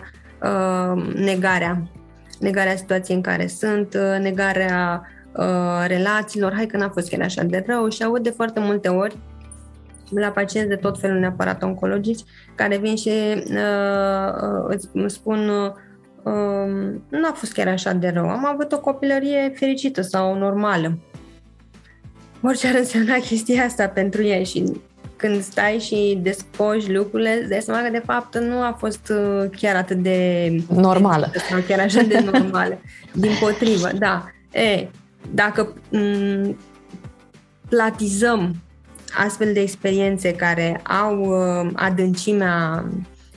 negarea 1.15 1.89
negarea 2.39 2.75
situației 2.75 3.15
în 3.15 3.21
care 3.21 3.47
sunt, 3.47 3.93
uh, 3.93 4.19
negarea 4.21 5.01
uh, 5.35 5.85
relațiilor, 5.87 6.53
hai 6.53 6.65
că 6.65 6.77
n-a 6.77 6.89
fost 6.89 7.09
chiar 7.09 7.21
așa 7.21 7.43
de 7.43 7.63
rău 7.67 7.89
și 7.89 8.03
aud 8.03 8.23
de 8.23 8.29
foarte 8.29 8.59
multe 8.59 8.87
ori 8.87 9.17
la 10.09 10.27
pacienți 10.27 10.69
de 10.69 10.75
tot 10.75 10.99
felul 10.99 11.19
neapărat 11.19 11.63
oncologici 11.63 12.23
care 12.55 12.77
vin 12.77 12.95
și 12.95 13.09
uh, 13.35 14.65
îți 14.67 14.89
spun 15.05 15.49
uh, 15.49 15.71
nu 17.09 17.27
a 17.29 17.31
fost 17.33 17.53
chiar 17.53 17.67
așa 17.67 17.93
de 17.93 18.07
rău. 18.07 18.29
Am 18.29 18.45
avut 18.45 18.71
o 18.71 18.79
copilărie 18.79 19.53
fericită 19.55 20.01
sau 20.01 20.37
normală. 20.37 20.97
Orice 22.41 22.67
ar 22.67 22.75
însemna 22.75 23.15
chestia 23.29 23.63
asta 23.63 23.87
pentru 23.87 24.23
ei 24.23 24.45
și 24.45 24.81
când 25.17 25.41
stai 25.41 25.79
și 25.79 26.19
descoși 26.21 26.91
lucrurile, 26.91 27.37
îți 27.39 27.49
dai 27.49 27.61
seama 27.61 27.81
că 27.81 27.89
de 27.91 28.01
fapt 28.05 28.37
nu 28.37 28.61
a 28.61 28.75
fost 28.79 29.09
uh, 29.09 29.49
chiar 29.57 29.75
atât 29.75 29.97
de 29.97 30.49
normală. 30.73 31.31
Sau 31.49 31.59
chiar 31.67 31.79
așa 31.79 32.01
de 32.01 32.19
normală. 32.31 32.81
Din 33.13 33.31
potrivă, 33.39 33.89
da. 33.97 34.25
E, 34.51 34.87
dacă 35.33 35.73
m- 35.73 36.55
platizăm 37.69 38.55
astfel 39.25 39.53
de 39.53 39.59
experiențe 39.59 40.33
care 40.33 40.81
au 41.03 41.19
uh, 41.19 41.71
adâncimea 41.75 42.85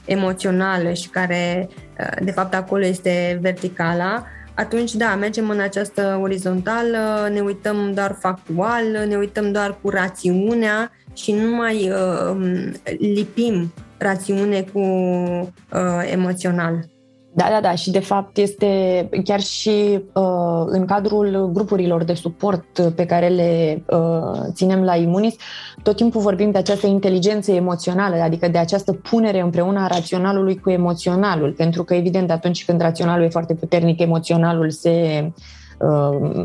emoțională 0.05 0.93
și 0.93 1.09
care, 1.09 1.69
uh, 2.01 2.25
de 2.25 2.31
fapt, 2.31 2.55
acolo 2.55 2.85
este 2.85 3.39
verticala, 3.41 4.25
atunci, 4.55 4.95
da, 4.95 5.15
mergem 5.15 5.51
în 5.51 5.61
această 5.61 6.19
orizontală, 6.23 7.29
ne 7.33 7.41
uităm 7.41 7.93
doar 7.95 8.17
factual, 8.21 8.85
ne 9.09 9.17
uităm 9.17 9.53
doar 9.53 9.79
cu 9.83 9.89
rațiunea 9.89 10.91
și 11.14 11.33
nu 11.33 11.57
mai 11.57 11.90
uh, 11.90 12.71
lipim 12.99 13.73
rațiune 13.99 14.64
cu 14.73 14.79
uh, 14.79 16.11
emoțional. 16.12 16.88
Da, 17.33 17.47
da, 17.50 17.61
da. 17.61 17.75
Și 17.75 17.90
de 17.90 17.99
fapt 17.99 18.37
este 18.37 19.09
chiar 19.25 19.40
și 19.40 20.05
uh, 20.12 20.64
în 20.67 20.85
cadrul 20.85 21.50
grupurilor 21.52 22.05
de 22.05 22.14
suport 22.14 22.93
pe 22.95 23.07
care 23.07 23.29
le 23.29 23.83
uh, 23.87 24.40
ținem 24.52 24.83
la 24.83 24.97
Imunis, 24.97 25.35
tot 25.83 25.97
timpul 25.97 26.21
vorbim 26.21 26.50
de 26.50 26.59
această 26.59 26.87
inteligență 26.87 27.52
emoțională, 27.52 28.23
adică 28.23 28.49
de 28.49 28.59
această 28.59 28.93
punere 28.93 29.40
împreună 29.40 29.81
a 29.81 29.87
raționalului 29.87 30.59
cu 30.59 30.71
emoționalul. 30.71 31.52
Pentru 31.52 31.85
că, 31.85 31.95
evident, 31.95 32.31
atunci 32.31 32.64
când 32.64 32.81
raționalul 32.81 33.25
e 33.25 33.29
foarte 33.29 33.55
puternic, 33.55 34.00
emoționalul 34.00 34.71
se 34.71 35.25
uh, 35.25 35.33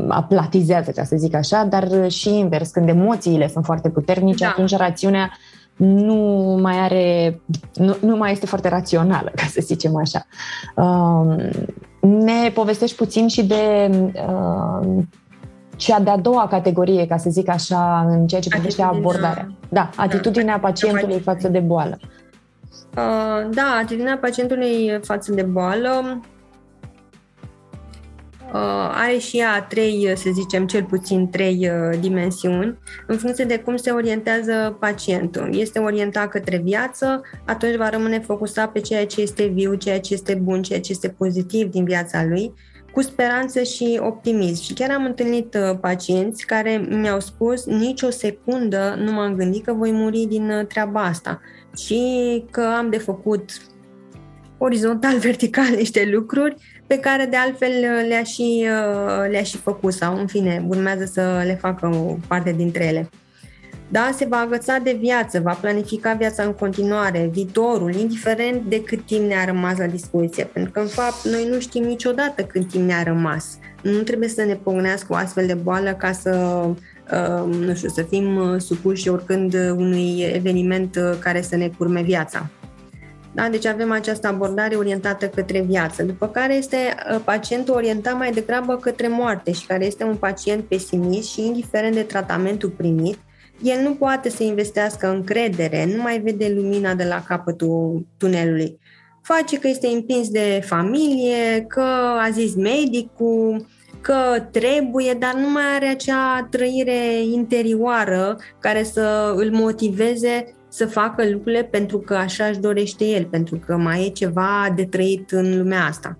aplatizează, 0.08 0.90
ca 0.90 1.04
să 1.04 1.16
zic 1.16 1.34
așa, 1.34 1.64
dar 1.64 2.10
și 2.10 2.38
invers, 2.38 2.70
când 2.70 2.88
emoțiile 2.88 3.48
sunt 3.48 3.64
foarte 3.64 3.88
puternice, 3.90 4.44
da. 4.44 4.50
atunci 4.50 4.76
rațiunea 4.76 5.30
nu 5.76 6.14
mai 6.62 6.78
are, 6.78 7.40
nu, 7.74 7.96
nu 8.00 8.16
mai 8.16 8.32
este 8.32 8.46
foarte 8.46 8.68
rațională, 8.68 9.32
ca 9.34 9.44
să 9.46 9.60
zicem 9.60 9.96
așa. 9.96 10.26
Uh, 10.76 11.50
ne 12.00 12.50
povestești 12.54 12.96
puțin 12.96 13.28
și 13.28 13.46
de 13.46 13.90
uh, 14.14 15.02
cea 15.76 16.00
de-a 16.00 16.16
doua 16.16 16.46
categorie, 16.50 17.06
ca 17.06 17.16
să 17.16 17.30
zic 17.30 17.48
așa, 17.48 18.06
în 18.08 18.26
ceea 18.26 18.40
ce 18.40 18.48
privește 18.48 18.82
abordarea. 18.82 19.48
Da, 19.68 19.90
atitudinea 19.96 20.54
da, 20.54 20.60
pacientului 20.60 21.20
față 21.20 21.48
de 21.48 21.58
boală. 21.58 21.98
Uh, 22.96 23.48
da, 23.54 23.78
atitudinea 23.80 24.18
pacientului 24.18 25.00
față 25.02 25.32
de 25.32 25.42
boală 25.42 26.20
Uh, 26.20 26.22
are 28.92 29.18
și 29.18 29.38
ea 29.38 29.62
trei, 29.62 30.12
să 30.14 30.30
zicem, 30.32 30.66
cel 30.66 30.84
puțin 30.84 31.30
trei 31.30 31.70
uh, 31.70 31.98
dimensiuni, 32.00 32.78
în 33.06 33.16
funcție 33.16 33.44
de 33.44 33.58
cum 33.58 33.76
se 33.76 33.90
orientează 33.90 34.76
pacientul. 34.80 35.48
Este 35.52 35.78
orientat 35.78 36.28
către 36.28 36.56
viață, 36.56 37.20
atunci 37.44 37.76
va 37.76 37.88
rămâne 37.88 38.20
focusat 38.20 38.72
pe 38.72 38.80
ceea 38.80 39.06
ce 39.06 39.20
este 39.20 39.46
viu, 39.46 39.74
ceea 39.74 40.00
ce 40.00 40.14
este 40.14 40.34
bun, 40.34 40.62
ceea 40.62 40.80
ce 40.80 40.92
este 40.92 41.08
pozitiv 41.08 41.70
din 41.70 41.84
viața 41.84 42.24
lui, 42.24 42.52
cu 42.92 43.02
speranță 43.02 43.62
și 43.62 44.00
optimism. 44.02 44.62
Și 44.62 44.72
chiar 44.72 44.90
am 44.90 45.04
întâlnit 45.04 45.54
uh, 45.54 45.78
pacienți 45.80 46.46
care 46.46 46.86
mi-au 46.90 47.20
spus 47.20 47.64
nici 47.64 48.02
o 48.02 48.10
secundă 48.10 48.94
nu 48.98 49.12
m-am 49.12 49.34
gândit 49.34 49.64
că 49.64 49.72
voi 49.72 49.92
muri 49.92 50.26
din 50.28 50.64
treaba 50.68 51.02
asta 51.02 51.40
și 51.76 52.44
că 52.50 52.60
am 52.76 52.90
de 52.90 52.98
făcut 52.98 53.50
orizontal, 54.58 55.18
vertical 55.28 55.74
niște 55.76 56.08
lucruri 56.12 56.54
pe 56.86 56.98
care 56.98 57.24
de 57.24 57.36
altfel 57.36 57.72
le-a 58.08 58.22
și, 58.22 58.66
uh, 58.66 59.30
le-a 59.30 59.42
și 59.42 59.56
făcut 59.56 59.92
sau 59.92 60.18
în 60.18 60.26
fine 60.26 60.64
urmează 60.68 61.04
să 61.04 61.42
le 61.44 61.58
facă 61.60 61.86
o 61.86 62.16
parte 62.28 62.52
dintre 62.52 62.84
ele. 62.84 63.08
Da, 63.88 64.10
se 64.16 64.26
va 64.28 64.36
agăța 64.36 64.78
de 64.78 64.96
viață, 65.00 65.40
va 65.40 65.52
planifica 65.52 66.12
viața 66.12 66.42
în 66.42 66.52
continuare, 66.52 67.28
viitorul, 67.32 67.94
indiferent 67.94 68.62
de 68.64 68.82
cât 68.82 69.06
timp 69.06 69.26
ne-a 69.26 69.44
rămas 69.44 69.78
la 69.78 69.86
dispoziție. 69.86 70.44
Pentru 70.44 70.72
că, 70.72 70.80
în 70.80 70.86
fapt, 70.86 71.24
noi 71.24 71.48
nu 71.50 71.58
știm 71.60 71.84
niciodată 71.84 72.42
cât 72.42 72.68
timp 72.68 72.86
ne-a 72.86 73.02
rămas. 73.02 73.58
Nu 73.82 73.98
trebuie 73.98 74.28
să 74.28 74.42
ne 74.42 74.54
pognească 74.54 75.12
o 75.12 75.14
astfel 75.14 75.46
de 75.46 75.54
boală 75.54 75.92
ca 75.92 76.12
să, 76.12 76.64
uh, 77.12 77.54
nu 77.58 77.74
știu, 77.74 77.88
să 77.88 78.02
fim 78.02 78.36
uh, 78.36 78.60
supuși 78.60 79.08
oricând 79.08 79.54
unui 79.54 80.20
eveniment 80.32 80.98
care 81.18 81.42
să 81.42 81.56
ne 81.56 81.70
curme 81.78 82.02
viața. 82.02 82.50
Da? 83.36 83.48
Deci 83.48 83.66
avem 83.66 83.90
această 83.90 84.26
abordare 84.26 84.74
orientată 84.74 85.28
către 85.28 85.60
viață, 85.60 86.02
după 86.02 86.28
care 86.28 86.54
este 86.54 86.76
uh, 86.76 87.20
pacientul 87.24 87.74
orientat 87.74 88.16
mai 88.16 88.30
degrabă 88.30 88.76
către 88.76 89.08
moarte 89.08 89.52
și 89.52 89.66
care 89.66 89.84
este 89.84 90.04
un 90.04 90.16
pacient 90.16 90.64
pesimist 90.64 91.30
și 91.30 91.46
indiferent 91.46 91.94
de 91.94 92.02
tratamentul 92.02 92.68
primit, 92.68 93.18
el 93.62 93.82
nu 93.82 93.94
poate 93.94 94.28
să 94.28 94.42
investească 94.42 95.08
încredere, 95.08 95.88
nu 95.94 96.02
mai 96.02 96.18
vede 96.18 96.52
lumina 96.54 96.94
de 96.94 97.04
la 97.04 97.22
capătul 97.26 98.06
tunelului. 98.18 98.78
Face 99.22 99.58
că 99.58 99.68
este 99.68 99.86
împins 99.86 100.28
de 100.28 100.62
familie, 100.64 101.64
că 101.68 101.84
a 102.20 102.28
zis 102.32 102.54
medicul, 102.54 103.66
că 104.00 104.46
trebuie, 104.50 105.12
dar 105.18 105.34
nu 105.34 105.50
mai 105.50 105.64
are 105.74 105.86
acea 105.86 106.48
trăire 106.50 107.22
interioară 107.32 108.36
care 108.58 108.82
să 108.82 109.34
îl 109.36 109.50
motiveze 109.50 110.55
să 110.76 110.86
facă 110.86 111.28
lucrurile 111.28 111.64
pentru 111.64 111.98
că 111.98 112.14
așa 112.14 112.44
își 112.44 112.58
dorește 112.58 113.04
el, 113.04 113.24
pentru 113.24 113.60
că 113.66 113.76
mai 113.76 114.06
e 114.06 114.08
ceva 114.08 114.72
de 114.74 114.84
trăit 114.84 115.30
în 115.30 115.58
lumea 115.58 115.84
asta. 115.84 116.18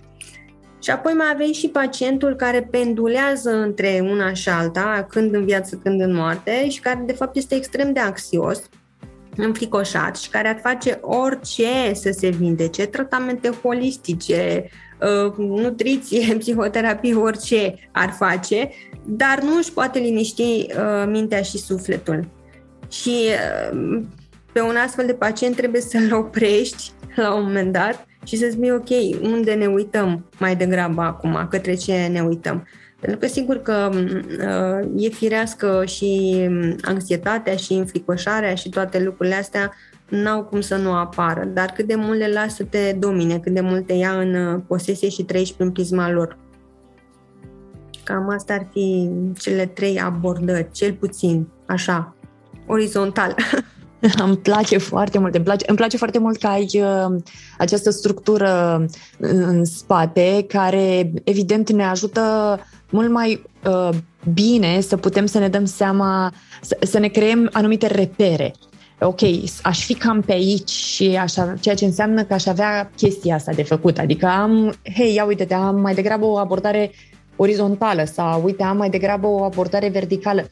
Și 0.82 0.90
apoi 0.90 1.12
mai 1.12 1.26
avem 1.32 1.52
și 1.52 1.68
pacientul 1.68 2.34
care 2.34 2.68
pendulează 2.70 3.50
între 3.50 4.00
una 4.10 4.32
și 4.32 4.48
alta, 4.48 5.06
când 5.10 5.34
în 5.34 5.44
viață, 5.44 5.80
când 5.82 6.00
în 6.00 6.14
moarte, 6.14 6.68
și 6.68 6.80
care 6.80 7.02
de 7.06 7.12
fapt 7.12 7.36
este 7.36 7.54
extrem 7.54 7.92
de 7.92 8.00
anxios, 8.00 8.62
înfricoșat 9.36 10.16
și 10.16 10.30
care 10.30 10.48
ar 10.48 10.58
face 10.62 10.98
orice 11.02 11.92
să 11.92 12.14
se 12.18 12.28
vindece, 12.28 12.86
tratamente 12.86 13.50
holistice, 13.62 14.70
uh, 15.26 15.34
nutriție, 15.36 16.34
psihoterapie, 16.38 17.14
orice 17.14 17.74
ar 17.92 18.10
face, 18.18 18.70
dar 19.04 19.40
nu 19.42 19.56
își 19.56 19.72
poate 19.72 19.98
liniști 19.98 20.42
uh, 20.42 21.04
mintea 21.06 21.42
și 21.42 21.58
sufletul. 21.58 22.28
Și 22.88 23.16
uh, 23.72 24.02
pe 24.56 24.62
un 24.62 24.76
astfel 24.76 25.06
de 25.06 25.14
pacient 25.14 25.56
trebuie 25.56 25.80
să-l 25.80 26.14
oprești 26.14 26.92
la 27.14 27.34
un 27.34 27.42
moment 27.42 27.72
dat 27.72 28.06
și 28.24 28.36
să 28.36 28.48
spui, 28.50 28.70
ok, 28.70 28.88
unde 29.22 29.54
ne 29.54 29.66
uităm 29.66 30.24
mai 30.38 30.56
degrabă 30.56 31.02
acum, 31.02 31.46
către 31.50 31.74
ce 31.74 32.06
ne 32.06 32.20
uităm. 32.20 32.66
Pentru 33.00 33.18
că 33.18 33.26
sigur 33.26 33.56
că 33.56 33.90
uh, 33.92 35.04
e 35.04 35.08
firească 35.08 35.84
și 35.86 36.40
anxietatea 36.82 37.56
și 37.56 37.72
înfricoșarea 37.72 38.54
și 38.54 38.68
toate 38.68 39.02
lucrurile 39.02 39.34
astea 39.34 39.72
n-au 40.08 40.44
cum 40.44 40.60
să 40.60 40.76
nu 40.76 40.92
apară, 40.92 41.44
dar 41.44 41.72
cât 41.74 41.86
de 41.86 41.94
mult 41.94 42.18
le 42.18 42.32
lasă 42.32 42.54
să 42.54 42.64
te 42.64 42.96
domine, 42.98 43.38
cât 43.38 43.52
de 43.52 43.60
mult 43.60 43.86
te 43.86 43.92
ia 43.92 44.20
în 44.20 44.34
uh, 44.34 44.60
posesie 44.66 45.08
și 45.08 45.22
trăiești 45.22 45.56
prin 45.56 45.70
prisma 45.70 46.10
lor. 46.10 46.38
Cam 48.04 48.28
asta 48.28 48.52
ar 48.54 48.66
fi 48.72 49.10
cele 49.38 49.66
trei 49.66 50.00
abordări, 50.00 50.68
cel 50.72 50.92
puțin, 50.92 51.48
așa, 51.66 52.14
orizontal. 52.66 53.34
Îmi 54.24 54.36
place 54.36 54.78
foarte 54.78 55.18
mult. 55.18 55.34
Îmi 55.34 55.44
place, 55.44 55.64
îmi 55.68 55.76
place 55.76 55.96
foarte 55.96 56.18
mult 56.18 56.38
că 56.38 56.46
ai 56.46 56.68
uh, 56.74 57.22
această 57.58 57.90
structură 57.90 58.84
în 59.18 59.64
spate 59.64 60.44
care, 60.48 61.12
evident, 61.24 61.72
ne 61.72 61.84
ajută 61.84 62.58
mult 62.90 63.10
mai 63.10 63.42
uh, 63.66 63.88
bine 64.32 64.80
să 64.80 64.96
putem 64.96 65.26
să 65.26 65.38
ne 65.38 65.48
dăm 65.48 65.64
seama, 65.64 66.32
să, 66.60 66.76
să 66.80 66.98
ne 66.98 67.08
creăm 67.08 67.48
anumite 67.52 67.86
repere. 67.86 68.54
Ok, 69.00 69.20
aș 69.62 69.84
fi 69.84 69.94
cam 69.94 70.20
pe 70.20 70.32
aici 70.32 70.70
și 70.70 71.16
așa, 71.20 71.54
ceea 71.60 71.74
ce 71.74 71.84
înseamnă 71.84 72.24
că 72.24 72.34
aș 72.34 72.46
avea 72.46 72.90
chestia 72.96 73.34
asta 73.34 73.52
de 73.52 73.62
făcut. 73.62 73.98
Adică 73.98 74.26
am, 74.26 74.74
hei, 74.94 75.14
ia 75.14 75.24
uite-te, 75.24 75.54
am 75.54 75.80
mai 75.80 75.94
degrabă 75.94 76.24
o 76.24 76.38
abordare 76.38 76.90
orizontală 77.36 78.04
sau 78.04 78.44
uite, 78.44 78.62
am 78.62 78.76
mai 78.76 78.90
degrabă 78.90 79.26
o 79.26 79.44
abordare 79.44 79.88
verticală. 79.88 80.46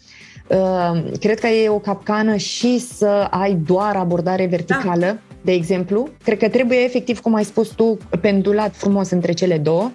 Uh, 0.48 0.56
Ehm, 0.56 1.18
cred 1.18 1.38
că 1.38 1.46
e 1.46 1.68
o 1.68 1.78
capcană 1.78 2.36
și 2.36 2.78
să 2.78 3.26
ai 3.30 3.54
doar 3.54 3.96
abordare 3.96 4.46
verticală, 4.46 5.06
da. 5.06 5.18
de 5.42 5.52
exemplu. 5.52 6.08
Cred 6.24 6.38
că 6.38 6.48
trebuie 6.48 6.78
efectiv, 6.78 7.20
cum 7.20 7.34
ai 7.34 7.44
spus 7.44 7.68
tu, 7.68 7.98
pendulat 8.20 8.74
frumos 8.74 9.10
între 9.10 9.32
cele 9.32 9.58
două, 9.58 9.90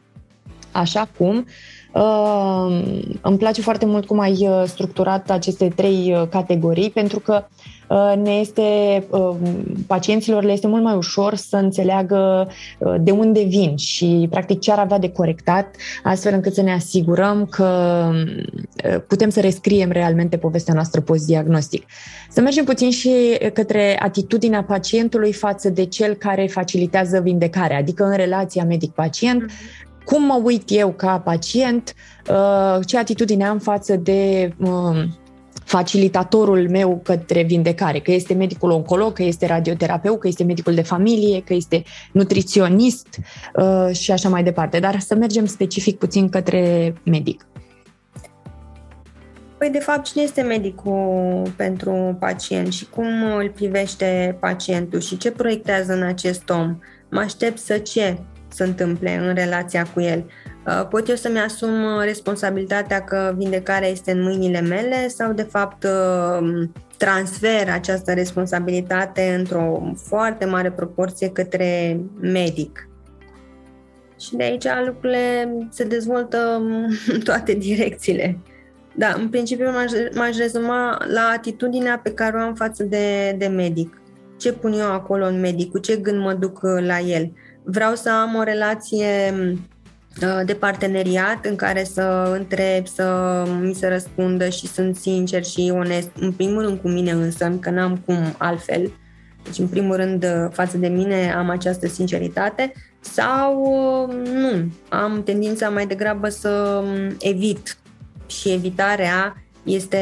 așa 0.71 1.09
cum 1.17 1.35
Uh, 1.35 1.78
îmi 3.21 3.37
place 3.37 3.61
foarte 3.61 3.85
mult 3.85 4.05
cum 4.05 4.19
ai 4.19 4.37
uh, 4.39 4.63
structurat 4.65 5.29
aceste 5.29 5.67
trei 5.75 6.15
uh, 6.15 6.27
categorii, 6.29 6.89
pentru 6.89 7.19
că 7.19 7.43
ne 8.23 8.31
este, 8.31 9.03
pacienților 9.87 10.43
le 10.43 10.51
este 10.51 10.67
mult 10.67 10.83
mai 10.83 10.95
ușor 10.95 11.35
să 11.35 11.55
înțeleagă 11.55 12.47
de 12.99 13.11
unde 13.11 13.43
vin 13.43 13.75
și 13.75 14.27
practic 14.29 14.59
ce 14.59 14.71
ar 14.71 14.79
avea 14.79 14.99
de 14.99 15.09
corectat, 15.09 15.75
astfel 16.03 16.33
încât 16.33 16.53
să 16.53 16.61
ne 16.61 16.73
asigurăm 16.73 17.45
că 17.45 18.09
putem 19.07 19.29
să 19.29 19.39
rescriem 19.39 19.91
realmente 19.91 20.37
povestea 20.37 20.73
noastră 20.73 21.01
post-diagnostic. 21.01 21.85
Să 22.29 22.41
mergem 22.41 22.63
puțin 22.63 22.89
și 22.89 23.11
către 23.53 23.99
atitudinea 24.01 24.63
pacientului 24.63 25.33
față 25.33 25.69
de 25.69 25.85
cel 25.85 26.13
care 26.13 26.47
facilitează 26.47 27.19
vindecarea, 27.19 27.77
adică 27.77 28.03
în 28.03 28.15
relația 28.15 28.63
medic-pacient, 28.63 29.43
mm-hmm 29.43 29.87
cum 30.09 30.23
mă 30.23 30.39
uit 30.43 30.63
eu 30.67 30.91
ca 30.91 31.19
pacient, 31.19 31.93
uh, 32.29 32.85
ce 32.85 32.97
atitudine 32.97 33.45
am 33.45 33.59
față 33.59 33.95
de 33.95 34.53
um, 34.57 35.17
facilitatorul 35.65 36.69
meu 36.69 36.99
către 37.03 37.43
vindecare, 37.43 37.99
că 37.99 38.11
este 38.11 38.33
medicul 38.33 38.71
oncolog, 38.71 39.13
că 39.13 39.23
este 39.23 39.45
radioterapeut, 39.45 40.19
că 40.19 40.27
este 40.27 40.43
medicul 40.43 40.73
de 40.73 40.81
familie, 40.81 41.41
că 41.41 41.53
este 41.53 41.83
nutriționist 42.11 43.07
uh, 43.55 43.95
și 43.95 44.11
așa 44.11 44.29
mai 44.29 44.43
departe. 44.43 44.79
Dar 44.79 44.99
să 44.99 45.15
mergem 45.15 45.45
specific 45.45 45.97
puțin 45.97 46.29
către 46.29 46.93
medic. 47.05 47.47
Păi, 49.57 49.69
de 49.69 49.79
fapt, 49.79 50.05
cine 50.05 50.23
este 50.23 50.41
medicul 50.41 51.53
pentru 51.55 52.17
pacient 52.19 52.73
și 52.73 52.89
cum 52.89 53.23
îl 53.37 53.49
privește 53.49 54.37
pacientul 54.39 54.99
și 54.99 55.17
ce 55.17 55.31
proiectează 55.31 55.93
în 55.93 56.03
acest 56.03 56.49
om? 56.49 56.77
Mă 57.09 57.19
aștept 57.19 57.57
să 57.57 57.77
ce? 57.77 58.17
Se 58.53 58.63
întâmple 58.63 59.17
în 59.27 59.33
relația 59.33 59.83
cu 59.93 60.01
el. 60.01 60.25
Uh, 60.65 60.87
pot 60.89 61.09
eu 61.09 61.15
să-mi 61.15 61.39
asum 61.39 61.83
uh, 61.83 62.01
responsabilitatea 62.03 63.03
că 63.03 63.33
vindecarea 63.37 63.87
este 63.87 64.11
în 64.11 64.21
mâinile 64.21 64.61
mele 64.61 65.07
sau 65.07 65.33
de 65.33 65.41
fapt 65.41 65.83
uh, 65.83 66.67
transfer 66.97 67.69
această 67.69 68.13
responsabilitate 68.13 69.35
într-o 69.37 69.93
foarte 69.95 70.45
mare 70.45 70.71
proporție 70.71 71.29
către 71.29 71.99
medic. 72.19 72.89
Și 74.19 74.35
de 74.35 74.43
aici 74.43 74.65
lucrurile 74.85 75.53
se 75.69 75.83
dezvoltă 75.83 76.55
în 76.55 76.89
toate 77.27 77.53
direcțiile. 77.53 78.37
Da, 78.95 79.15
în 79.17 79.29
principiu 79.29 79.71
m-aș, 79.71 79.91
m-aș 80.15 80.37
rezuma 80.37 81.05
la 81.13 81.31
atitudinea 81.33 81.99
pe 82.03 82.13
care 82.13 82.37
o 82.37 82.39
am 82.39 82.55
față 82.55 82.83
de, 82.83 83.35
de 83.37 83.47
medic. 83.47 84.01
Ce 84.37 84.53
pun 84.53 84.73
eu 84.73 84.91
acolo 84.91 85.25
în 85.25 85.39
medic, 85.39 85.71
cu 85.71 85.77
ce 85.77 85.95
gând 85.95 86.19
mă 86.19 86.33
duc 86.33 86.59
la 86.61 86.99
el. 86.99 87.23
Uh, 87.23 87.48
Vreau 87.71 87.95
să 87.95 88.11
am 88.11 88.35
o 88.35 88.43
relație 88.43 89.33
uh, 90.21 90.45
de 90.45 90.53
parteneriat 90.53 91.45
în 91.45 91.55
care 91.55 91.83
să 91.83 92.33
întreb, 92.37 92.87
să 92.87 93.43
mi 93.61 93.73
se 93.73 93.87
răspundă 93.87 94.49
și 94.49 94.67
sunt 94.67 94.95
sincer 94.95 95.43
și 95.43 95.71
onest, 95.73 96.09
în 96.19 96.31
primul 96.31 96.61
rând 96.61 96.79
cu 96.79 96.87
mine 96.87 97.11
însă, 97.11 97.57
că 97.59 97.69
n-am 97.69 97.97
cum 98.05 98.35
altfel. 98.37 98.91
Deci, 99.43 99.57
în 99.57 99.67
primul 99.67 99.95
rând, 99.95 100.23
uh, 100.23 100.49
față 100.51 100.77
de 100.77 100.87
mine 100.87 101.33
am 101.33 101.49
această 101.49 101.87
sinceritate 101.87 102.73
sau 102.99 103.61
uh, 104.09 104.15
nu, 104.33 104.71
am 104.89 105.23
tendința 105.23 105.69
mai 105.69 105.87
degrabă 105.87 106.29
să 106.29 106.83
um, 106.83 107.15
evit 107.19 107.77
și 108.27 108.51
evitarea 108.51 109.43
este 109.63 109.97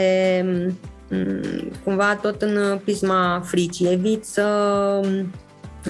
um, 1.10 1.72
cumva 1.84 2.16
tot 2.16 2.42
în 2.42 2.80
prisma 2.84 3.42
fricii. 3.46 3.92
Evit 3.92 4.26
să 4.26 4.44
um, 5.04 5.32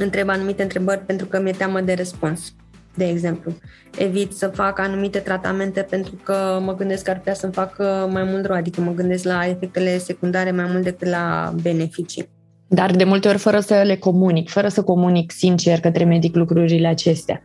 întreb 0.03 0.29
anumite 0.29 0.61
întrebări 0.61 0.99
pentru 0.99 1.25
că 1.25 1.41
mi-e 1.41 1.51
teamă 1.51 1.81
de 1.81 1.93
răspuns, 1.93 2.53
de 2.95 3.07
exemplu. 3.07 3.51
Evit 3.97 4.33
să 4.33 4.47
fac 4.47 4.79
anumite 4.79 5.19
tratamente 5.19 5.81
pentru 5.81 6.13
că 6.23 6.59
mă 6.63 6.75
gândesc 6.75 7.03
că 7.03 7.09
ar 7.09 7.17
putea 7.17 7.33
să-mi 7.33 7.53
fac 7.53 7.77
mai 8.09 8.23
mult 8.23 8.45
rău, 8.45 8.55
adică 8.55 8.81
mă 8.81 8.91
gândesc 8.91 9.23
la 9.23 9.47
efectele 9.47 9.97
secundare 9.97 10.51
mai 10.51 10.65
mult 10.71 10.83
decât 10.83 11.07
la 11.07 11.53
beneficii. 11.61 12.29
Dar 12.67 12.91
de 12.91 13.03
multe 13.03 13.27
ori 13.27 13.37
fără 13.37 13.59
să 13.59 13.81
le 13.85 13.95
comunic, 13.95 14.49
fără 14.49 14.67
să 14.67 14.83
comunic 14.83 15.31
sincer 15.31 15.79
către 15.79 16.03
medic 16.03 16.35
lucrurile 16.35 16.87
acestea. 16.87 17.41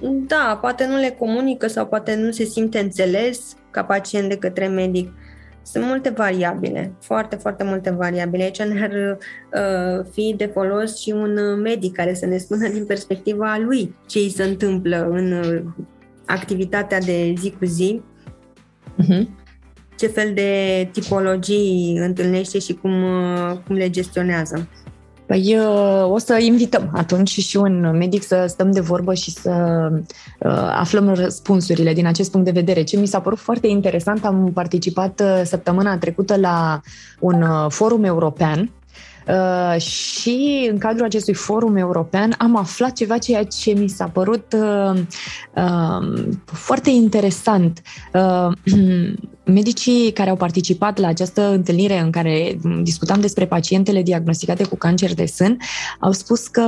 Da, 0.00 0.58
poate 0.60 0.86
nu 0.86 0.96
le 0.96 1.16
comunică 1.18 1.66
sau 1.66 1.86
poate 1.86 2.14
nu 2.14 2.30
se 2.30 2.44
simte 2.44 2.78
înțeles 2.78 3.56
ca 3.70 3.84
pacient 3.84 4.28
de 4.28 4.36
către 4.36 4.66
medic. 4.66 5.12
Sunt 5.72 5.84
multe 5.84 6.08
variabile, 6.08 6.92
foarte, 7.00 7.36
foarte 7.36 7.64
multe 7.64 7.90
variabile. 7.90 8.42
Aici 8.42 8.62
ne-ar 8.62 9.18
uh, 9.52 10.06
fi 10.12 10.34
de 10.36 10.50
folos 10.52 11.00
și 11.00 11.10
un 11.10 11.60
medic 11.60 11.94
care 11.94 12.14
să 12.14 12.26
ne 12.26 12.36
spună 12.36 12.68
din 12.68 12.86
perspectiva 12.86 13.58
lui 13.58 13.94
ce 14.06 14.18
îi 14.18 14.30
se 14.30 14.42
întâmplă 14.42 15.08
în 15.10 15.32
uh, 15.32 15.62
activitatea 16.26 17.00
de 17.00 17.34
zi 17.38 17.54
cu 17.58 17.64
zi, 17.64 18.02
uh-huh. 19.02 19.26
ce 19.96 20.06
fel 20.06 20.34
de 20.34 20.88
tipologii 20.92 21.98
întâlnește 22.00 22.58
și 22.58 22.74
cum, 22.74 23.02
uh, 23.02 23.58
cum 23.66 23.74
le 23.74 23.90
gestionează. 23.90 24.68
Păi 25.28 25.58
o 26.04 26.18
să 26.18 26.38
invităm 26.40 26.90
atunci 26.94 27.28
și 27.28 27.56
un 27.56 27.96
medic 27.96 28.22
să 28.22 28.44
stăm 28.48 28.70
de 28.70 28.80
vorbă 28.80 29.14
și 29.14 29.30
să 29.30 29.88
uh, 29.92 30.50
aflăm 30.78 31.14
răspunsurile 31.14 31.92
din 31.92 32.06
acest 32.06 32.30
punct 32.30 32.46
de 32.46 32.60
vedere. 32.60 32.82
Ce 32.82 32.96
mi 32.96 33.06
s-a 33.06 33.20
părut 33.20 33.38
foarte 33.38 33.66
interesant, 33.66 34.24
am 34.24 34.50
participat 34.54 35.20
uh, 35.20 35.42
săptămâna 35.44 35.98
trecută 35.98 36.36
la 36.36 36.80
un 37.20 37.42
uh, 37.42 37.66
forum 37.68 38.04
european 38.04 38.70
Uh, 39.28 39.80
și 39.80 40.68
în 40.70 40.78
cadrul 40.78 41.04
acestui 41.04 41.34
forum 41.34 41.76
european 41.76 42.34
am 42.38 42.56
aflat 42.56 42.92
ceva 42.92 43.18
ceea 43.18 43.44
ce 43.44 43.72
mi 43.72 43.88
s-a 43.88 44.06
părut 44.06 44.52
uh, 44.52 45.00
uh, 45.54 46.28
foarte 46.44 46.90
interesant. 46.90 47.82
Uh, 48.12 48.52
medicii 49.52 50.12
care 50.12 50.30
au 50.30 50.36
participat 50.36 50.98
la 50.98 51.06
această 51.06 51.48
întâlnire 51.48 51.98
în 51.98 52.10
care 52.10 52.58
discutam 52.82 53.20
despre 53.20 53.46
pacientele 53.46 54.02
diagnosticate 54.02 54.64
cu 54.64 54.76
cancer 54.76 55.14
de 55.14 55.26
sân 55.26 55.56
au 56.00 56.12
spus 56.12 56.46
că 56.46 56.64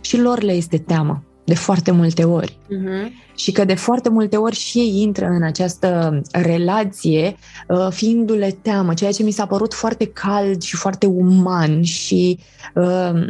și 0.00 0.20
lor 0.20 0.42
le 0.42 0.52
este 0.52 0.78
teamă 0.78 1.22
de 1.44 1.54
foarte 1.54 1.90
multe 1.90 2.24
ori. 2.24 2.58
Uh-huh. 2.64 3.10
Și 3.34 3.52
că 3.52 3.64
de 3.64 3.74
foarte 3.74 4.08
multe 4.08 4.36
ori 4.36 4.56
și 4.56 4.78
ei 4.78 5.00
intră 5.00 5.26
în 5.26 5.42
această 5.42 6.22
relație 6.30 7.36
uh, 7.68 7.88
fiindu-le 7.90 8.58
teamă, 8.62 8.94
ceea 8.94 9.12
ce 9.12 9.22
mi 9.22 9.30
s-a 9.30 9.46
părut 9.46 9.74
foarte 9.74 10.06
cald 10.06 10.62
și 10.62 10.76
foarte 10.76 11.06
uman 11.06 11.82
și 11.82 12.38
uh, 12.74 13.26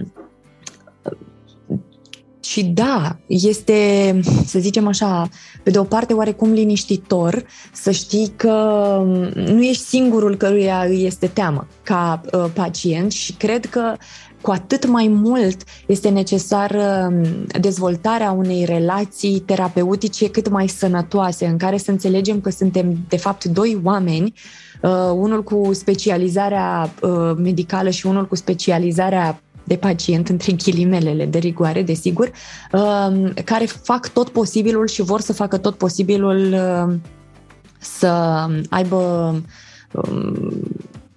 și 2.46 2.64
da, 2.64 3.16
este, 3.26 4.20
să 4.46 4.58
zicem 4.58 4.86
așa, 4.86 5.28
pe 5.62 5.70
de 5.70 5.78
o 5.78 5.84
parte 5.84 6.12
oarecum 6.12 6.52
liniștitor 6.52 7.44
să 7.72 7.90
știi 7.90 8.32
că 8.36 8.52
nu 9.34 9.62
ești 9.62 9.82
singurul 9.82 10.36
căruia 10.36 10.84
îi 10.88 11.04
este 11.04 11.26
teamă 11.26 11.66
ca 11.82 12.20
uh, 12.32 12.44
pacient 12.54 13.12
și 13.12 13.32
cred 13.32 13.66
că 13.66 13.94
cu 14.40 14.50
atât 14.50 14.86
mai 14.86 15.08
mult 15.08 15.62
este 15.86 16.08
necesară 16.08 17.08
um, 17.10 17.46
dezvoltarea 17.60 18.30
unei 18.30 18.64
relații 18.64 19.38
terapeutice 19.38 20.30
cât 20.30 20.48
mai 20.48 20.68
sănătoase, 20.68 21.46
în 21.46 21.56
care 21.56 21.76
să 21.76 21.90
înțelegem 21.90 22.40
că 22.40 22.50
suntem, 22.50 22.96
de 23.08 23.16
fapt, 23.16 23.44
doi 23.44 23.80
oameni, 23.84 24.32
uh, 24.82 24.90
unul 25.14 25.42
cu 25.42 25.70
specializarea 25.72 26.92
uh, 27.02 27.32
medicală 27.36 27.90
și 27.90 28.06
unul 28.06 28.26
cu 28.26 28.34
specializarea 28.34 29.40
de 29.66 29.76
pacient, 29.76 30.28
între 30.28 30.50
închilimelele 30.50 31.26
de 31.26 31.38
rigoare, 31.38 31.82
desigur, 31.82 32.30
um, 32.72 33.32
care 33.44 33.64
fac 33.64 34.08
tot 34.08 34.28
posibilul 34.28 34.86
și 34.86 35.02
vor 35.02 35.20
să 35.20 35.32
facă 35.32 35.56
tot 35.56 35.74
posibilul 35.74 36.54
um, 36.84 37.00
să 37.78 38.46
aibă 38.68 39.34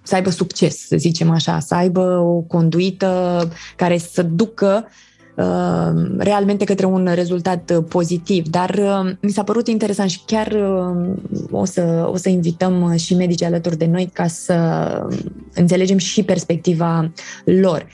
să 0.02 0.14
aibă 0.14 0.30
succes, 0.30 0.86
să 0.86 0.96
zicem 0.96 1.30
așa, 1.30 1.58
să 1.58 1.74
aibă 1.74 2.00
o 2.18 2.40
conduită 2.40 3.48
care 3.76 3.98
să 3.98 4.22
ducă 4.22 4.88
uh, 5.36 5.92
realmente 6.18 6.64
către 6.64 6.86
un 6.86 7.08
rezultat 7.14 7.80
pozitiv. 7.88 8.48
Dar 8.48 8.70
uh, 8.70 9.12
mi 9.20 9.30
s-a 9.30 9.42
părut 9.42 9.68
interesant 9.68 10.10
și 10.10 10.20
chiar 10.26 10.46
uh, 10.46 11.16
o 11.50 11.64
să, 11.64 12.08
o 12.12 12.16
să 12.16 12.28
invităm 12.28 12.96
și 12.96 13.14
medici 13.14 13.42
alături 13.42 13.76
de 13.76 13.86
noi 13.86 14.10
ca 14.12 14.26
să 14.26 14.56
înțelegem 15.54 15.98
și 15.98 16.22
perspectiva 16.22 17.12
lor. 17.44 17.86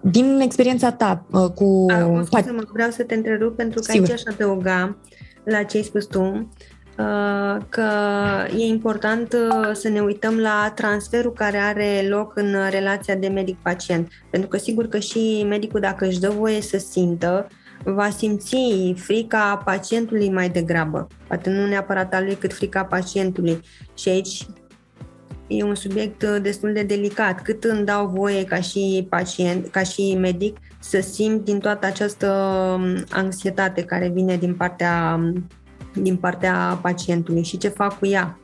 Din 0.00 0.40
experiența 0.40 0.92
ta 0.92 1.26
cu... 1.54 1.86
A, 1.88 2.24
vreau 2.72 2.90
să 2.90 3.02
te 3.02 3.14
întrerup 3.14 3.56
pentru 3.56 3.80
că 3.80 3.92
Sigur. 3.92 4.08
aici 4.08 4.18
aș 4.18 4.34
adăuga 4.34 4.96
la 5.44 5.62
ce 5.62 5.76
ai 5.76 5.82
spus 5.82 6.04
tu 6.04 6.48
Uh, 6.98 7.56
că 7.68 7.88
e 8.56 8.64
important 8.64 9.32
uh, 9.32 9.70
să 9.72 9.88
ne 9.88 10.00
uităm 10.00 10.38
la 10.38 10.72
transferul 10.74 11.32
care 11.32 11.56
are 11.56 12.06
loc 12.08 12.36
în 12.36 12.54
relația 12.70 13.14
de 13.14 13.28
medic-pacient. 13.28 14.08
Pentru 14.30 14.48
că 14.48 14.56
sigur 14.56 14.88
că 14.88 14.98
și 14.98 15.46
medicul, 15.48 15.80
dacă 15.80 16.06
își 16.06 16.20
dă 16.20 16.30
voie 16.30 16.60
să 16.60 16.78
simtă, 16.78 17.46
va 17.84 18.10
simți 18.10 18.56
frica 18.96 19.62
pacientului 19.64 20.30
mai 20.30 20.48
degrabă. 20.48 21.06
Poate 21.26 21.50
nu 21.50 21.66
neapărat 21.66 22.14
a 22.14 22.20
lui, 22.20 22.34
cât 22.34 22.52
frica 22.52 22.84
pacientului. 22.84 23.60
Și 23.94 24.08
aici 24.08 24.46
e 25.58 25.62
un 25.62 25.74
subiect 25.74 26.22
uh, 26.22 26.36
destul 26.42 26.72
de 26.72 26.82
delicat. 26.82 27.42
Cât 27.42 27.64
îmi 27.64 27.84
dau 27.84 28.06
voie 28.06 28.44
ca 28.44 28.60
și 28.60 29.06
pacient, 29.08 29.66
ca 29.66 29.82
și 29.82 30.16
medic, 30.20 30.56
să 30.78 31.00
simt 31.00 31.44
din 31.44 31.58
toată 31.58 31.86
această 31.86 32.26
um, 32.76 33.04
anxietate 33.10 33.82
care 33.84 34.08
vine 34.08 34.36
din 34.36 34.54
partea 34.54 35.14
um, 35.18 35.46
din 35.94 36.16
partea 36.16 36.78
pacientului 36.82 37.42
și 37.42 37.58
ce 37.58 37.68
fac 37.68 37.98
cu 37.98 38.06
ea, 38.06 38.38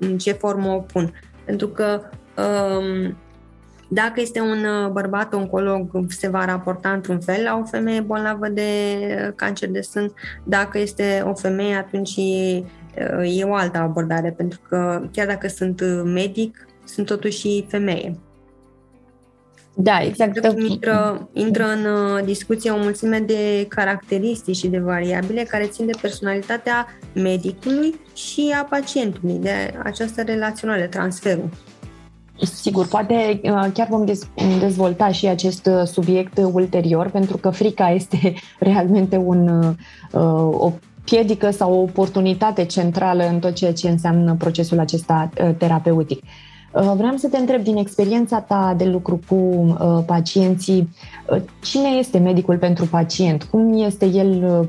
în 0.00 0.18
ce 0.18 0.32
formă 0.32 0.70
o 0.70 0.78
pun. 0.78 1.12
Pentru 1.44 1.68
că 1.68 2.00
um, 2.36 3.16
dacă 3.88 4.20
este 4.20 4.40
un 4.40 4.64
uh, 4.64 4.90
bărbat 4.90 5.34
oncolog, 5.34 6.06
se 6.08 6.28
va 6.28 6.44
raporta 6.44 6.92
într-un 6.92 7.20
fel 7.20 7.42
la 7.42 7.58
o 7.62 7.64
femeie 7.64 8.00
bolnavă 8.00 8.48
de 8.48 8.62
cancer 9.36 9.68
de 9.68 9.80
sân. 9.80 10.12
Dacă 10.44 10.78
este 10.78 11.22
o 11.26 11.34
femeie, 11.34 11.74
atunci 11.74 12.20
e 13.24 13.44
o 13.44 13.54
altă 13.54 13.78
abordare, 13.78 14.30
pentru 14.30 14.60
că 14.68 15.02
chiar 15.12 15.26
dacă 15.26 15.48
sunt 15.48 15.82
medic, 16.04 16.66
sunt 16.84 17.06
totuși 17.06 17.64
femeie. 17.68 18.18
Da, 19.76 20.02
exact. 20.02 20.58
Intră, 20.58 21.28
intră 21.32 21.64
în 21.64 21.84
uh, 21.84 22.24
discuție 22.24 22.70
o 22.70 22.76
mulțime 22.76 23.18
de 23.18 23.66
caracteristici 23.68 24.56
și 24.56 24.68
de 24.68 24.78
variabile 24.78 25.42
care 25.42 25.64
țin 25.64 25.86
de 25.86 25.98
personalitatea 26.00 26.86
medicului 27.14 27.94
și 28.14 28.54
a 28.60 28.64
pacientului, 28.64 29.38
de 29.40 29.74
această 29.82 30.22
relaționare, 30.22 30.86
transferul. 30.86 31.48
Sigur, 32.42 32.86
poate 32.86 33.40
uh, 33.42 33.66
chiar 33.72 33.86
vom 33.90 34.04
dezvolta 34.58 35.12
și 35.12 35.26
acest 35.26 35.66
uh, 35.66 35.82
subiect 35.84 36.38
ulterior, 36.52 37.10
pentru 37.10 37.36
că 37.36 37.50
frica 37.50 37.90
este 37.90 38.34
realmente 38.58 39.16
un, 39.16 39.74
o 40.50 40.72
piedică 41.04 41.50
sau 41.50 41.72
o 41.72 41.82
oportunitate 41.82 42.64
centrală 42.64 43.28
în 43.28 43.38
tot 43.38 43.54
ceea 43.54 43.72
ce 43.72 43.88
înseamnă 43.88 44.34
procesul 44.38 44.78
acesta 44.78 45.30
terapeutic. 45.58 46.22
Uh, 46.74 46.92
vreau 46.96 47.16
să 47.16 47.28
te 47.28 47.36
întreb 47.36 47.62
din 47.62 47.76
experiența 47.76 48.40
ta 48.40 48.74
de 48.76 48.84
lucru 48.84 49.20
cu 49.28 49.34
uh, 49.34 50.02
pacienții, 50.06 50.88
uh, 51.30 51.42
cine 51.62 51.88
este 51.88 52.18
medicul 52.18 52.58
pentru 52.58 52.86
pacient? 52.86 53.42
Cum 53.42 53.82
este 53.82 54.06
el 54.06 54.68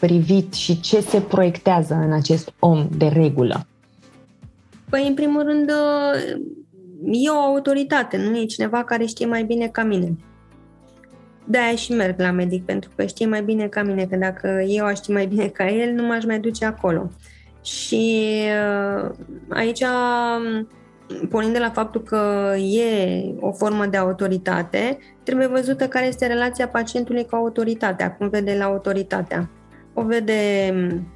privit 0.00 0.54
și 0.54 0.80
ce 0.80 1.00
se 1.00 1.20
proiectează 1.20 1.94
în 1.94 2.12
acest 2.12 2.52
om 2.58 2.88
de 2.96 3.06
regulă? 3.06 3.66
Păi, 4.90 5.06
în 5.08 5.14
primul 5.14 5.42
rând, 5.42 5.70
e 7.10 7.30
o 7.30 7.38
autoritate, 7.38 8.16
nu 8.16 8.36
e 8.36 8.44
cineva 8.44 8.84
care 8.84 9.04
știe 9.04 9.26
mai 9.26 9.44
bine 9.44 9.66
ca 9.66 9.82
mine. 9.82 10.16
De-aia 11.44 11.74
și 11.74 11.92
merg 11.92 12.20
la 12.20 12.30
medic, 12.30 12.64
pentru 12.64 12.90
că 12.96 13.04
știe 13.06 13.26
mai 13.26 13.42
bine 13.42 13.66
ca 13.66 13.82
mine, 13.82 14.06
că 14.06 14.16
dacă 14.16 14.64
eu 14.66 14.84
aș 14.84 14.96
ști 14.96 15.12
mai 15.12 15.26
bine 15.26 15.46
ca 15.46 15.68
el, 15.68 15.92
nu 15.92 16.06
m-aș 16.06 16.24
mai 16.24 16.40
duce 16.40 16.64
acolo. 16.64 17.10
Și 17.62 18.44
aici 19.48 19.84
pornind 21.30 21.52
de 21.52 21.58
la 21.58 21.70
faptul 21.70 22.02
că 22.02 22.54
e 22.56 23.24
o 23.40 23.52
formă 23.52 23.86
de 23.86 23.96
autoritate, 23.96 24.98
trebuie 25.22 25.46
văzută 25.46 25.88
care 25.88 26.06
este 26.06 26.26
relația 26.26 26.68
pacientului 26.68 27.26
cu 27.26 27.34
autoritatea, 27.34 28.12
cum 28.12 28.28
vede 28.28 28.56
la 28.56 28.64
autoritatea. 28.64 29.50
O 29.94 30.02
vede 30.02 30.70
mm, 30.74 31.12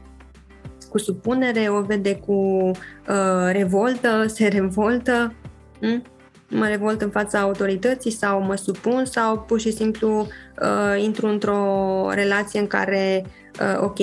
cu 0.91 0.99
supunere, 0.99 1.69
o 1.69 1.81
vede 1.81 2.17
cu 2.17 2.33
uh, 2.33 3.51
revoltă, 3.53 4.25
se 4.37 4.49
revoltă, 4.49 5.35
hm? 5.81 6.03
Mă 6.51 6.67
revolt 6.67 7.03
în 7.03 7.11
fața 7.11 7.41
autorității 7.41 8.11
sau 8.11 8.43
mă 8.43 8.55
supun 8.55 9.05
sau 9.05 9.39
pur 9.39 9.61
și 9.61 9.73
simplu 9.73 10.19
uh, 10.19 11.03
intru 11.03 11.27
într-o 11.27 12.11
relație 12.11 12.61
în 12.61 12.67
care, 12.67 13.25
uh, 13.61 13.83
ok, 13.83 13.99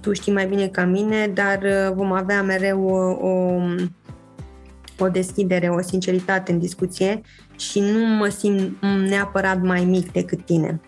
tu 0.00 0.12
știi 0.12 0.32
mai 0.32 0.46
bine 0.46 0.66
ca 0.66 0.84
mine, 0.84 1.30
dar 1.34 1.58
uh, 1.62 1.94
vom 1.94 2.12
avea 2.12 2.42
mereu 2.42 2.86
o, 2.88 3.28
o 3.28 3.60
o 4.98 5.08
deschidere, 5.08 5.68
o 5.68 5.82
sinceritate 5.82 6.52
în 6.52 6.58
discuție 6.58 7.20
și 7.56 7.80
nu 7.80 8.06
mă 8.06 8.28
simt 8.28 8.82
neapărat 9.08 9.62
mai 9.62 9.84
mic 9.84 10.12
decât 10.12 10.44
tine. 10.44 10.80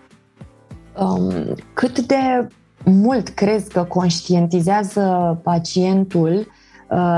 Um, 0.99 1.55
cât 1.73 2.01
de 2.01 2.49
mult 2.85 3.29
crezi 3.29 3.71
că 3.71 3.83
conștientizează 3.83 5.41
pacientul 5.43 6.33
uh, 6.33 6.47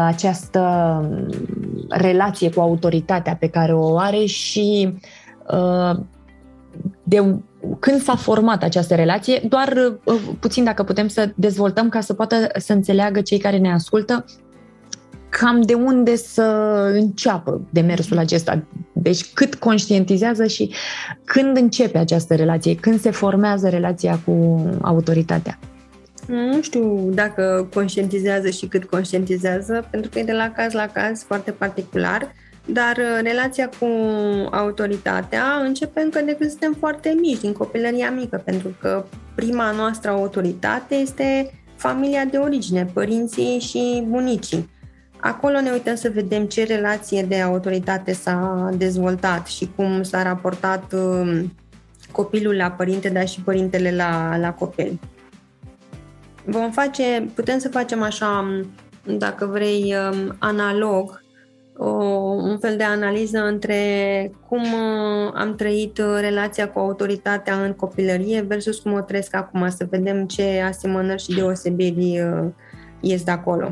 această 0.07 1.03
relație 1.89 2.51
cu 2.51 2.61
autoritatea 2.61 3.37
pe 3.37 3.49
care 3.49 3.75
o 3.75 3.99
are 3.99 4.25
și 4.25 4.95
uh, 5.51 5.99
de 7.03 7.41
când 7.79 8.01
s-a 8.01 8.17
format 8.17 8.63
această 8.63 8.95
relație, 8.95 9.43
doar 9.49 9.73
uh, 10.05 10.21
puțin 10.41 10.65
dacă 10.65 10.83
putem 10.83 11.09
să 11.09 11.33
dezvoltăm 11.35 11.89
ca 11.89 12.01
să 12.01 12.15
poată 12.15 12.37
să 12.59 12.73
înțeleagă 12.73 13.21
cei 13.21 13.39
care 13.39 13.59
ne 13.59 13.73
ascultă 13.73 14.25
cam 15.29 15.61
de 15.61 15.75
unde 15.75 16.17
să 16.17 16.43
înceapă 16.93 17.61
demersul 17.71 18.19
acesta. 18.19 18.63
Deci 18.93 19.33
cât 19.33 19.55
conștientizează 19.55 20.47
și 20.47 20.73
când 21.25 21.57
începe 21.57 21.99
această 21.99 22.35
relație, 22.35 22.75
când 22.75 23.01
se 23.01 23.11
formează 23.11 23.69
relația 23.69 24.21
cu 24.25 24.65
autoritatea. 24.81 25.59
Nu 26.27 26.63
știu 26.63 27.11
dacă 27.13 27.69
conștientizează 27.75 28.51
și 28.51 28.67
cât 28.67 28.85
conștientizează, 28.85 29.89
pentru 29.91 30.11
că 30.11 30.19
e 30.19 30.25
de 30.25 30.33
la 30.33 30.53
caz 30.53 30.73
la 30.73 30.87
caz 30.87 31.23
foarte 31.23 31.51
particular, 31.51 32.33
dar 32.65 32.97
uh, 32.97 33.21
relația 33.23 33.69
cu 33.79 33.87
autoritatea 34.51 35.45
începe 35.65 36.01
încă 36.01 36.21
de 36.21 36.37
când 36.39 36.51
suntem 36.51 36.77
foarte 36.79 37.17
mici, 37.21 37.41
din 37.41 37.53
copilăria 37.53 38.11
mică, 38.11 38.43
pentru 38.45 38.77
că 38.81 39.05
prima 39.35 39.71
noastră 39.71 40.11
autoritate 40.11 40.95
este 40.95 41.51
familia 41.77 42.25
de 42.25 42.37
origine, 42.37 42.85
părinții 42.93 43.59
și 43.59 44.05
bunicii. 44.09 44.69
Acolo 45.21 45.61
ne 45.61 45.71
uităm 45.71 45.95
să 45.95 46.11
vedem 46.15 46.45
ce 46.45 46.65
relație 46.65 47.23
de 47.23 47.41
autoritate 47.41 48.13
s-a 48.13 48.71
dezvoltat 48.77 49.47
și 49.47 49.71
cum 49.77 50.03
s-a 50.03 50.23
raportat 50.23 50.93
um, 50.93 51.53
copilul 52.13 52.55
la 52.55 52.71
părinte, 52.71 53.09
dar 53.09 53.29
și 53.29 53.41
părintele 53.41 53.95
la, 53.95 54.37
la 54.37 54.53
copil. 54.53 54.99
Vom 56.47 56.71
face, 56.71 57.29
putem 57.35 57.59
să 57.59 57.69
facem 57.69 58.03
așa, 58.03 58.61
dacă 59.19 59.47
vrei, 59.47 59.95
um, 60.13 60.37
analog, 60.39 61.25
o, 61.79 61.91
un 62.43 62.59
fel 62.59 62.77
de 62.77 62.83
analiză 62.83 63.39
între 63.39 63.77
cum 64.49 64.61
uh, 64.61 65.33
am 65.35 65.55
trăit 65.55 65.99
uh, 65.99 66.19
relația 66.21 66.69
cu 66.69 66.79
autoritatea 66.79 67.55
în 67.55 67.73
copilărie 67.73 68.41
versus 68.41 68.79
cum 68.79 68.93
o 68.93 69.01
trăiesc 69.01 69.35
acum, 69.35 69.69
să 69.69 69.87
vedem 69.91 70.27
ce 70.27 70.63
asemănări 70.67 71.23
și 71.23 71.35
deosebiri 71.35 72.21
uh, 72.21 72.49
ies 73.01 73.23
de 73.23 73.31
acolo. 73.31 73.71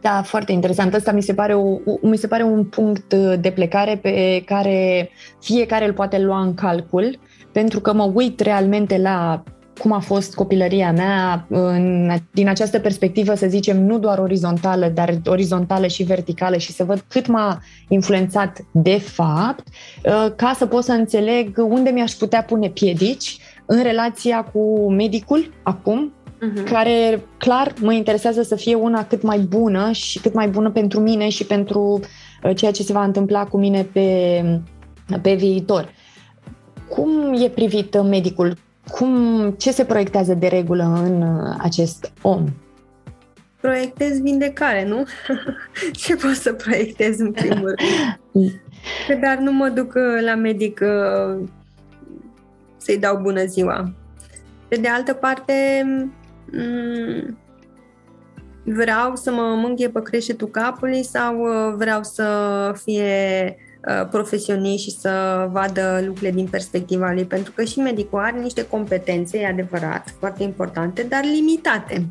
Da, 0.00 0.22
foarte 0.22 0.52
interesant. 0.52 0.94
Asta 0.94 1.12
mi 1.12 1.22
se, 1.22 1.34
pare 1.34 1.54
o, 1.54 1.78
mi 2.02 2.16
se 2.16 2.26
pare 2.26 2.42
un 2.42 2.64
punct 2.64 3.14
de 3.14 3.50
plecare 3.50 3.98
pe 4.02 4.42
care 4.46 5.10
fiecare 5.40 5.86
îl 5.86 5.92
poate 5.92 6.18
lua 6.18 6.40
în 6.40 6.54
calcul, 6.54 7.18
pentru 7.52 7.80
că 7.80 7.92
mă 7.92 8.10
uit 8.14 8.40
realmente 8.40 8.98
la 8.98 9.42
cum 9.80 9.92
a 9.92 9.98
fost 9.98 10.34
copilăria 10.34 10.92
mea 10.92 11.46
în, 11.48 12.10
din 12.30 12.48
această 12.48 12.78
perspectivă, 12.78 13.34
să 13.34 13.46
zicem, 13.48 13.84
nu 13.84 13.98
doar 13.98 14.18
orizontală, 14.18 14.88
dar 14.94 15.20
orizontală 15.26 15.86
și 15.86 16.02
verticală 16.02 16.56
și 16.56 16.72
să 16.72 16.84
văd 16.84 17.04
cât 17.08 17.26
m-a 17.26 17.62
influențat 17.88 18.58
de 18.72 18.98
fapt, 18.98 19.66
ă, 20.04 20.30
ca 20.30 20.54
să 20.56 20.66
pot 20.66 20.84
să 20.84 20.92
înțeleg 20.92 21.58
unde 21.58 21.90
mi-aș 21.90 22.12
putea 22.12 22.42
pune 22.42 22.68
piedici 22.68 23.38
în 23.66 23.82
relația 23.82 24.42
cu 24.42 24.92
medicul 24.92 25.52
acum, 25.62 26.12
uh-huh. 26.12 26.70
care 26.70 27.22
clar 27.38 27.72
mă 27.80 27.92
interesează 27.92 28.42
să 28.42 28.56
fie 28.56 28.74
una 28.74 29.04
cât 29.04 29.22
mai 29.22 29.38
bună 29.38 29.92
și 29.92 30.20
cât 30.20 30.34
mai 30.34 30.48
bună 30.48 30.70
pentru 30.70 31.00
mine 31.00 31.28
și 31.28 31.44
pentru 31.44 32.00
uh, 32.42 32.56
ceea 32.56 32.70
ce 32.70 32.82
se 32.82 32.92
va 32.92 33.04
întâmpla 33.04 33.44
cu 33.44 33.58
mine 33.58 33.82
pe, 33.82 34.42
pe 35.22 35.34
viitor. 35.34 35.92
Cum 36.88 37.34
e 37.42 37.48
privit 37.48 38.02
medicul? 38.02 38.56
Cum, 38.90 39.50
ce 39.58 39.70
se 39.70 39.84
proiectează 39.84 40.34
de 40.34 40.46
regulă 40.46 40.82
în 41.04 41.22
uh, 41.22 41.56
acest 41.58 42.12
om? 42.22 42.44
Proiectez 43.60 44.20
vindecare, 44.20 44.86
nu? 44.86 45.04
ce 46.02 46.16
pot 46.16 46.34
să 46.34 46.52
proiectez 46.52 47.18
în 47.18 47.32
primul 47.32 47.74
rând? 47.76 48.60
Dar 49.22 49.38
nu 49.38 49.52
mă 49.52 49.68
duc 49.68 49.94
uh, 49.94 50.22
la 50.24 50.34
medic 50.34 50.82
să-i 52.76 52.98
dau 52.98 53.16
bună 53.16 53.44
ziua. 53.44 53.92
Pe 54.68 54.76
de 54.76 54.88
altă 54.88 55.12
parte, 55.12 55.84
Mm, 56.52 57.38
vreau 58.64 59.16
să 59.16 59.32
mă 59.32 59.54
mânghie 59.56 59.88
pe 59.88 60.02
creștetul 60.02 60.48
capului 60.48 61.02
sau 61.02 61.40
uh, 61.40 61.74
vreau 61.76 62.02
să 62.02 62.26
fie 62.82 63.56
uh, 63.88 64.08
profesionist 64.10 64.82
și 64.82 64.90
să 64.90 65.46
vadă 65.52 66.02
lucrurile 66.04 66.30
din 66.30 66.46
perspectiva 66.46 67.12
lui, 67.12 67.24
pentru 67.24 67.52
că 67.52 67.64
și 67.64 67.78
medicul 67.78 68.18
are 68.18 68.38
niște 68.40 68.66
competențe, 68.66 69.38
e 69.38 69.46
adevărat, 69.46 70.14
foarte 70.18 70.42
importante, 70.42 71.02
dar 71.02 71.24
limitate. 71.24 72.06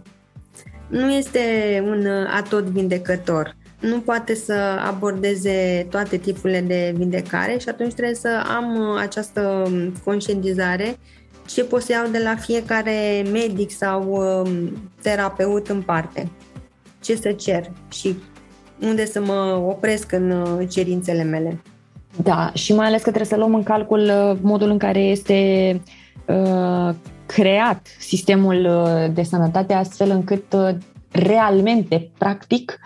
Nu 0.88 1.12
este 1.12 1.39
un 1.86 2.05
uh, 2.05 2.34
atot 2.38 2.63
vindecător. 2.63 3.55
Nu 3.79 3.99
poate 3.99 4.36
să 4.36 4.53
abordeze 4.88 5.88
toate 5.89 6.17
tipurile 6.17 6.62
de 6.62 6.93
vindecare 6.95 7.58
și 7.58 7.69
atunci 7.69 7.93
trebuie 7.93 8.15
să 8.15 8.43
am 8.47 8.95
această 8.97 9.71
conștientizare 10.03 10.97
ce 11.49 11.63
pot 11.63 11.82
să 11.82 11.91
iau 11.91 12.08
de 12.08 12.19
la 12.23 12.36
fiecare 12.36 13.25
medic 13.32 13.71
sau 13.71 14.03
um, 14.12 14.89
terapeut 15.01 15.67
în 15.67 15.82
parte. 15.82 16.32
Ce 17.01 17.15
să 17.15 17.32
cer 17.32 17.71
și 17.91 18.15
unde 18.82 19.06
să 19.06 19.22
mă 19.22 19.63
opresc 19.68 20.12
în 20.12 20.32
uh, 20.32 20.68
cerințele 20.70 21.24
mele. 21.24 21.62
Da, 22.24 22.52
și 22.54 22.74
mai 22.74 22.86
ales 22.88 23.02
că 23.02 23.10
trebuie 23.10 23.26
să 23.32 23.36
luăm 23.36 23.56
în 23.56 23.63
calcul 23.63 24.00
uh, 24.00 24.38
modul 24.42 24.70
în 24.70 24.78
care 24.78 25.00
este 25.00 25.82
uh, 26.26 26.94
creat 27.26 27.88
sistemul 28.00 28.65
uh, 28.65 29.13
de 29.13 29.24
sănătate 29.24 29.74
astfel 29.74 30.10
încât 30.10 30.54
uh, 30.54 30.70
realmente, 31.12 32.10
practic, 32.18 32.80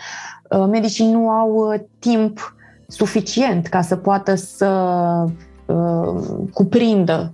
uh, 0.49 0.65
medicii 0.69 1.11
nu 1.11 1.29
au 1.29 1.73
timp 1.99 2.55
suficient 2.87 3.67
ca 3.67 3.81
să 3.81 3.95
poată 3.95 4.35
să 4.35 4.69
cuprindă 6.53 7.33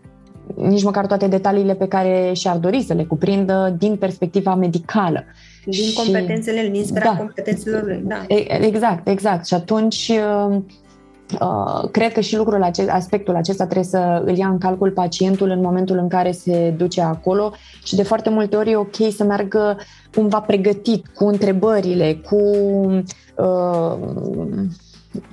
nici 0.56 0.84
măcar 0.84 1.06
toate 1.06 1.28
detaliile 1.28 1.74
pe 1.74 1.88
care 1.88 2.32
și-ar 2.34 2.58
dori 2.58 2.82
să 2.82 2.94
le 2.94 3.04
cuprindă 3.04 3.76
din 3.78 3.96
perspectiva 3.96 4.56
medicală. 4.56 5.24
Din 5.66 5.94
competențele, 5.96 6.70
din 6.72 6.84
sfera 6.84 7.06
da, 7.06 7.18
competențelor 7.18 7.84
lui, 7.84 8.04
da. 8.06 8.26
Exact, 8.60 9.08
exact. 9.08 9.46
Și 9.46 9.54
atunci 9.54 10.12
Uh, 11.34 11.90
cred 11.92 12.12
că 12.12 12.20
și 12.20 12.36
lucrul 12.36 12.64
acest, 12.64 12.90
aspectul 12.90 13.36
acesta 13.36 13.64
trebuie 13.64 13.86
să 13.86 14.22
îl 14.26 14.38
ia 14.38 14.48
în 14.48 14.58
calcul 14.58 14.92
pacientul 14.92 15.50
în 15.50 15.62
momentul 15.62 15.98
în 15.98 16.08
care 16.08 16.32
se 16.32 16.74
duce 16.78 17.02
acolo 17.02 17.54
și 17.84 17.96
de 17.96 18.04
foarte 18.04 18.30
multe 18.30 18.56
ori 18.56 18.72
e 18.72 18.76
ok 18.76 18.96
să 19.16 19.24
meargă 19.24 19.78
cumva 20.14 20.40
pregătit, 20.40 21.08
cu 21.08 21.26
întrebările, 21.26 22.22
cu 22.30 22.42
uh, 23.36 23.96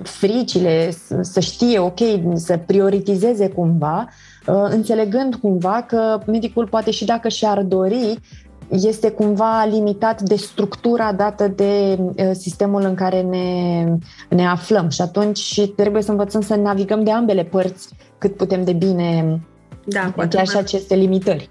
fricile, 0.03 0.91
să 1.21 1.39
știe, 1.39 1.79
ok, 1.79 1.99
să 2.33 2.57
prioritizeze 2.65 3.49
cumva, 3.49 4.09
uh, 4.47 4.67
înțelegând 4.69 5.35
cumva 5.35 5.85
că 5.87 6.19
medicul 6.25 6.67
poate 6.67 6.91
și 6.91 7.05
dacă 7.05 7.27
și-ar 7.27 7.61
dori 7.61 8.19
este 8.69 9.11
cumva 9.11 9.65
limitat 9.65 10.21
de 10.21 10.35
structura 10.35 11.13
dată 11.13 11.47
de 11.47 11.99
sistemul 12.31 12.81
în 12.81 12.95
care 12.95 13.21
ne, 13.21 13.83
ne 14.29 14.47
aflăm 14.47 14.89
și 14.89 15.01
atunci 15.01 15.71
trebuie 15.75 16.01
să 16.01 16.11
învățăm 16.11 16.41
să 16.41 16.55
navigăm 16.55 17.03
de 17.03 17.11
ambele 17.11 17.43
părți 17.43 17.89
cât 18.17 18.35
putem 18.35 18.63
de 18.63 18.73
bine 18.73 19.39
da, 19.85 20.11
cu 20.11 20.27
chiar 20.29 20.47
și 20.47 20.57
aceste 20.57 20.95
limitări. 20.95 21.49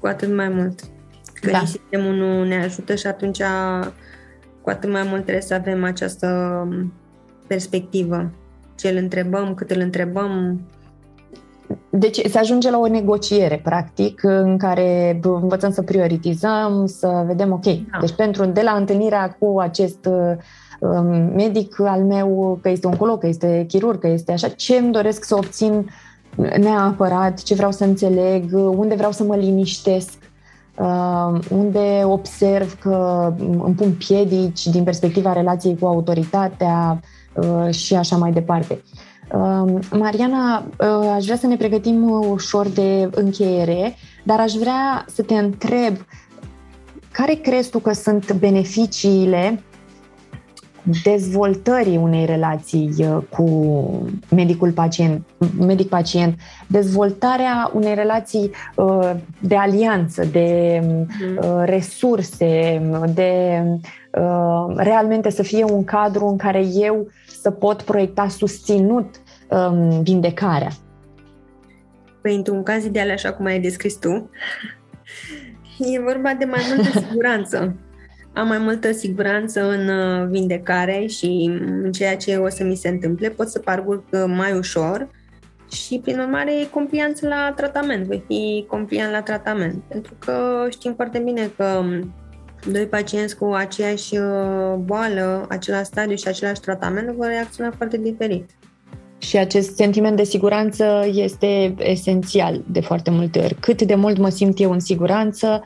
Cu 0.00 0.06
atât 0.06 0.34
mai 0.34 0.48
mult. 0.48 0.80
Că 1.34 1.50
da. 1.50 1.62
sistemul 1.64 2.14
nu 2.14 2.44
ne 2.44 2.62
ajută 2.64 2.94
și 2.94 3.06
atunci 3.06 3.42
cu 4.62 4.70
atât 4.70 4.90
mai 4.90 5.02
mult 5.02 5.22
trebuie 5.22 5.42
să 5.42 5.54
avem 5.54 5.84
această 5.84 6.28
perspectivă. 7.46 8.30
Ce 8.76 8.88
îl 8.88 8.96
întrebăm, 8.96 9.54
cât 9.54 9.70
îl 9.70 9.80
întrebăm, 9.80 10.60
deci 11.90 12.26
se 12.26 12.38
ajunge 12.38 12.70
la 12.70 12.78
o 12.78 12.86
negociere, 12.86 13.60
practic, 13.64 14.22
în 14.22 14.58
care 14.58 15.20
învățăm 15.22 15.70
să 15.70 15.82
prioritizăm, 15.82 16.86
să 16.86 17.24
vedem, 17.26 17.52
ok, 17.52 17.64
da. 17.64 17.98
deci 18.00 18.14
pentru 18.14 18.44
de 18.44 18.60
la 18.60 18.70
întâlnirea 18.70 19.36
cu 19.38 19.60
acest 19.60 20.08
um, 20.80 21.06
medic 21.34 21.80
al 21.80 22.00
meu, 22.02 22.58
că 22.62 22.68
este 22.68 22.86
oncolog, 22.86 23.20
că 23.20 23.26
este 23.26 23.64
chirurg, 23.68 24.00
că 24.00 24.08
este 24.08 24.32
așa, 24.32 24.48
ce 24.48 24.76
îmi 24.76 24.92
doresc 24.92 25.24
să 25.24 25.34
obțin 25.34 25.86
neapărat, 26.58 27.42
ce 27.42 27.54
vreau 27.54 27.70
să 27.70 27.84
înțeleg, 27.84 28.44
unde 28.52 28.94
vreau 28.94 29.12
să 29.12 29.22
mă 29.22 29.36
liniștesc, 29.36 30.18
uh, 30.78 31.38
unde 31.50 32.02
observ 32.04 32.78
că 32.80 33.32
îmi 33.38 33.74
pun 33.74 33.92
piedici 33.92 34.66
din 34.66 34.84
perspectiva 34.84 35.32
relației 35.32 35.78
cu 35.78 35.86
autoritatea 35.86 37.00
uh, 37.34 37.74
și 37.74 37.94
așa 37.94 38.16
mai 38.16 38.32
departe. 38.32 38.80
Mariana, 39.90 40.58
uh, 40.78 41.12
aș 41.14 41.24
vrea 41.24 41.36
să 41.36 41.46
ne 41.46 41.56
pregătim 41.56 42.10
ușor 42.10 42.68
de 42.68 43.08
încheiere, 43.10 43.94
dar 44.24 44.40
aș 44.40 44.52
vrea 44.52 45.04
să 45.14 45.22
te 45.22 45.34
întreb 45.34 45.96
care 47.12 47.34
crezi 47.34 47.70
tu 47.70 47.78
că 47.78 47.92
sunt 47.92 48.32
beneficiile 48.32 49.62
dezvoltării 51.02 51.96
unei 51.96 52.24
relații 52.24 52.94
uh, 52.98 53.16
cu 53.30 53.46
medicul 54.34 54.70
pacient, 54.70 55.26
medic-pacient, 55.58 56.38
dezvoltarea 56.66 57.70
unei 57.74 57.94
relații 57.94 58.50
uh, 58.74 59.10
de 59.40 59.56
alianță, 59.56 60.24
de 60.24 60.80
mhm. 60.82 61.64
resurse, 61.64 62.82
de 63.14 63.62
realmente 64.76 65.30
să 65.30 65.42
fie 65.42 65.64
un 65.64 65.84
cadru 65.84 66.26
în 66.26 66.36
care 66.36 66.64
eu 66.74 67.08
să 67.42 67.50
pot 67.50 67.82
proiecta 67.82 68.28
susținut 68.28 69.20
um, 69.48 70.02
vindecarea? 70.02 70.70
Păi, 72.20 72.34
într-un 72.34 72.62
caz 72.62 72.84
ideal, 72.84 73.10
așa 73.10 73.32
cum 73.32 73.44
ai 73.44 73.60
descris 73.60 73.94
tu, 73.94 74.30
e 75.78 76.00
vorba 76.00 76.34
de 76.34 76.44
mai 76.44 76.60
multă 76.74 76.98
siguranță. 77.06 77.76
Am 78.32 78.46
mai 78.46 78.58
multă 78.58 78.92
siguranță 78.92 79.70
în 79.70 79.88
uh, 79.88 80.28
vindecare 80.30 81.06
și 81.06 81.50
în 81.50 81.92
ceea 81.92 82.16
ce 82.16 82.36
o 82.36 82.48
să 82.48 82.64
mi 82.64 82.74
se 82.74 82.88
întâmple. 82.88 83.28
Pot 83.28 83.48
să 83.48 83.58
parcurg 83.58 84.02
uh, 84.10 84.24
mai 84.26 84.52
ușor 84.52 85.08
și, 85.70 86.00
prin 86.02 86.18
urmare, 86.18 86.60
e 86.60 86.66
confianță 86.66 87.28
la 87.28 87.52
tratament. 87.56 88.06
Voi 88.06 88.24
fi 88.26 88.64
confiant 88.68 89.12
la 89.12 89.22
tratament. 89.22 89.82
Pentru 89.88 90.14
că 90.18 90.66
știm 90.70 90.94
foarte 90.94 91.18
bine 91.18 91.50
că 91.56 91.64
um, 91.64 92.12
doi 92.72 92.86
pacienți 92.86 93.36
cu 93.36 93.44
aceeași 93.44 94.16
uh, 94.16 94.74
boală, 94.74 95.46
același 95.48 95.84
stadiu 95.84 96.16
și 96.16 96.28
același 96.28 96.60
tratament 96.60 97.16
vor 97.16 97.26
reacționa 97.26 97.72
foarte 97.76 97.96
diferit. 97.96 98.50
Și 99.18 99.36
acest 99.36 99.76
sentiment 99.76 100.16
de 100.16 100.24
siguranță 100.24 101.08
este 101.12 101.74
esențial 101.78 102.62
de 102.66 102.80
foarte 102.80 103.10
multe 103.10 103.38
ori. 103.38 103.54
Cât 103.60 103.82
de 103.82 103.94
mult 103.94 104.18
mă 104.18 104.28
simt 104.28 104.60
eu 104.60 104.72
în 104.72 104.80
siguranță 104.80 105.62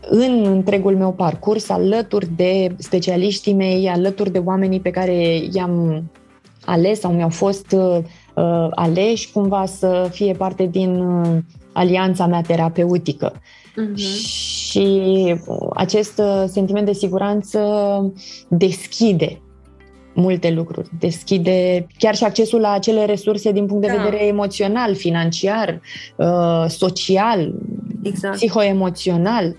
în 0.00 0.44
întregul 0.44 0.96
meu 0.96 1.12
parcurs, 1.12 1.68
alături 1.68 2.28
de 2.36 2.74
specialiștii 2.78 3.54
mei, 3.54 3.88
alături 3.88 4.30
de 4.30 4.38
oamenii 4.38 4.80
pe 4.80 4.90
care 4.90 5.40
i-am 5.52 6.04
ales 6.64 7.00
sau 7.00 7.12
mi-au 7.12 7.28
fost 7.28 7.72
uh, 7.72 7.98
aleși, 8.70 9.32
cumva 9.32 9.66
să 9.66 10.08
fie 10.10 10.32
parte 10.32 10.66
din 10.66 11.00
uh, 11.00 11.38
alianța 11.72 12.26
mea 12.26 12.40
terapeutică. 12.40 13.32
Uh-huh. 13.70 13.94
Și 13.94 15.34
acest 15.74 16.18
uh, 16.18 16.44
sentiment 16.46 16.86
de 16.86 16.92
siguranță 16.92 17.60
deschide 18.48 19.40
multe 20.14 20.50
lucruri. 20.50 20.88
Deschide 20.98 21.86
chiar 21.98 22.14
și 22.14 22.24
accesul 22.24 22.60
la 22.60 22.72
acele 22.72 23.04
resurse 23.04 23.52
din 23.52 23.66
punct 23.66 23.86
de 23.86 23.92
da. 23.96 24.02
vedere 24.02 24.26
emoțional, 24.26 24.94
financiar, 24.94 25.80
uh, 26.16 26.64
social, 26.68 27.54
exact. 28.02 28.34
psihoemoțional. 28.34 29.56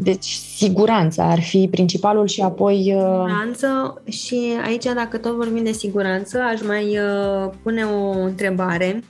Deci 0.00 0.38
siguranța 0.56 1.24
ar 1.24 1.40
fi 1.40 1.68
principalul 1.70 2.26
și 2.26 2.40
apoi... 2.40 2.94
Uh... 2.96 3.02
Siguranță 3.02 4.02
și 4.08 4.40
aici, 4.64 4.84
dacă 4.84 5.18
tot 5.18 5.32
vorbim 5.32 5.64
de 5.64 5.72
siguranță, 5.72 6.40
aș 6.40 6.62
mai 6.62 6.98
uh, 6.98 7.50
pune 7.62 7.84
o 7.84 8.10
întrebare 8.10 9.02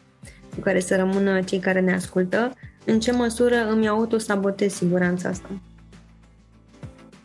cu 0.54 0.60
care 0.60 0.80
să 0.80 0.96
rămână 0.96 1.40
cei 1.40 1.58
care 1.58 1.80
ne 1.80 1.94
ascultă. 1.94 2.52
În 2.90 3.00
ce 3.00 3.12
măsură 3.12 3.54
îmi 3.70 3.88
autosabotez 3.88 4.72
siguranța 4.72 5.28
asta? 5.28 5.48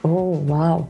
Oh, 0.01 0.37
wow! 0.47 0.89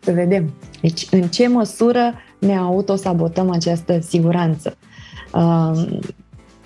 Să 0.00 0.12
vedem. 0.12 0.52
Deci, 0.80 1.06
în 1.10 1.22
ce 1.22 1.48
măsură 1.48 2.14
ne 2.38 2.56
autosabotăm 2.56 3.50
această 3.50 4.00
siguranță? 4.00 4.76
Um, 5.32 5.98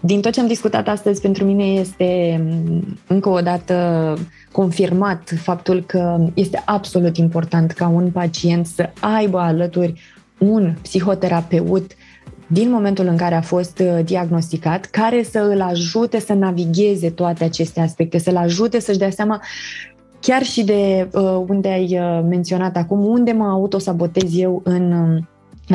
din 0.00 0.20
tot 0.20 0.32
ce 0.32 0.40
am 0.40 0.46
discutat 0.46 0.88
astăzi, 0.88 1.20
pentru 1.20 1.44
mine 1.44 1.64
este 1.64 2.40
um, 2.40 2.98
încă 3.06 3.28
o 3.28 3.40
dată 3.40 4.16
confirmat 4.52 5.32
faptul 5.36 5.82
că 5.86 6.24
este 6.34 6.62
absolut 6.64 7.16
important 7.16 7.70
ca 7.70 7.88
un 7.88 8.10
pacient 8.10 8.66
să 8.66 8.90
aibă 9.00 9.38
alături 9.38 10.00
un 10.38 10.74
psihoterapeut 10.82 11.92
din 12.52 12.70
momentul 12.70 13.06
în 13.06 13.16
care 13.16 13.34
a 13.34 13.40
fost 13.40 13.78
uh, 13.78 14.04
diagnosticat, 14.04 14.84
care 14.84 15.22
să 15.22 15.38
îl 15.38 15.60
ajute 15.60 16.20
să 16.20 16.32
navigheze 16.32 17.10
toate 17.10 17.44
aceste 17.44 17.80
aspecte, 17.80 18.18
să-l 18.18 18.36
ajute 18.36 18.80
să-și 18.80 18.98
dea 18.98 19.10
seama 19.10 19.40
chiar 20.20 20.42
și 20.42 20.64
de 20.64 21.08
uh, 21.12 21.44
unde 21.48 21.68
ai 21.68 21.98
uh, 21.98 22.24
menționat 22.28 22.76
acum, 22.76 23.04
unde 23.04 23.32
mă 23.32 23.44
autosabotez 23.44 24.38
eu 24.38 24.60
în 24.64 24.92
uh, 24.92 25.22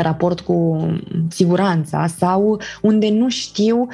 raport 0.03 0.39
cu 0.39 0.87
siguranța 1.29 2.07
sau 2.07 2.59
unde 2.81 3.09
nu 3.09 3.29
știu 3.29 3.87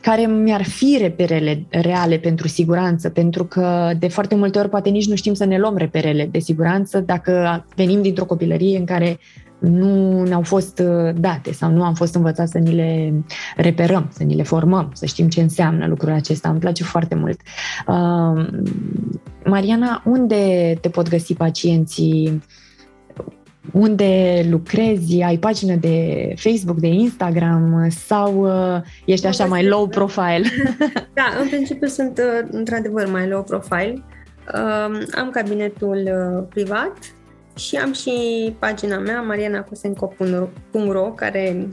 care 0.00 0.26
mi-ar 0.26 0.62
fi 0.62 0.98
reperele 1.00 1.66
reale 1.68 2.18
pentru 2.18 2.48
siguranță, 2.48 3.08
pentru 3.08 3.44
că 3.44 3.90
de 3.98 4.08
foarte 4.08 4.34
multe 4.34 4.58
ori 4.58 4.68
poate 4.68 4.88
nici 4.88 5.08
nu 5.08 5.14
știm 5.14 5.34
să 5.34 5.44
ne 5.44 5.58
luăm 5.58 5.76
reperele 5.76 6.28
de 6.30 6.38
siguranță. 6.38 7.00
Dacă 7.00 7.64
venim 7.76 8.02
dintr-o 8.02 8.24
copilărie 8.24 8.78
în 8.78 8.84
care 8.84 9.18
nu 9.58 10.22
ne-au 10.22 10.42
fost 10.42 10.78
uh, 10.78 11.14
date 11.14 11.52
sau 11.52 11.70
nu 11.70 11.84
am 11.84 11.94
fost 11.94 12.14
învățați 12.14 12.50
să 12.50 12.58
ni 12.58 12.74
le 12.74 13.12
reperăm, 13.56 14.08
să 14.12 14.22
ni 14.22 14.34
le 14.34 14.42
formăm, 14.42 14.90
să 14.94 15.06
știm 15.06 15.28
ce 15.28 15.40
înseamnă 15.40 15.86
lucrul 15.86 16.12
acesta. 16.12 16.48
Îmi 16.48 16.58
place 16.58 16.84
foarte 16.84 17.14
mult. 17.14 17.40
Uh, 17.86 18.46
Mariana, 19.44 20.02
unde 20.04 20.74
te 20.80 20.88
pot 20.88 21.08
găsi 21.08 21.34
pacienții? 21.34 22.42
Unde 23.72 24.42
lucrezi? 24.50 25.22
Ai 25.22 25.36
pagină 25.36 25.74
de 25.74 26.28
Facebook, 26.36 26.78
de 26.78 26.86
Instagram 26.86 27.86
sau 27.88 28.44
uh, 28.44 28.82
ești 29.04 29.26
așa 29.26 29.44
mai 29.44 29.66
low 29.66 29.86
profile? 29.86 30.42
Da, 31.14 31.40
în 31.40 31.48
principiu 31.48 31.86
sunt 31.88 32.20
într-adevăr 32.50 33.10
mai 33.10 33.28
low 33.28 33.42
profile. 33.42 34.02
Am 35.14 35.30
cabinetul 35.30 36.08
privat 36.48 36.92
și 37.56 37.76
am 37.76 37.92
și 37.92 38.12
pagina 38.58 38.98
mea, 38.98 39.20
marianacosenco.ro, 39.22 41.02
care 41.14 41.68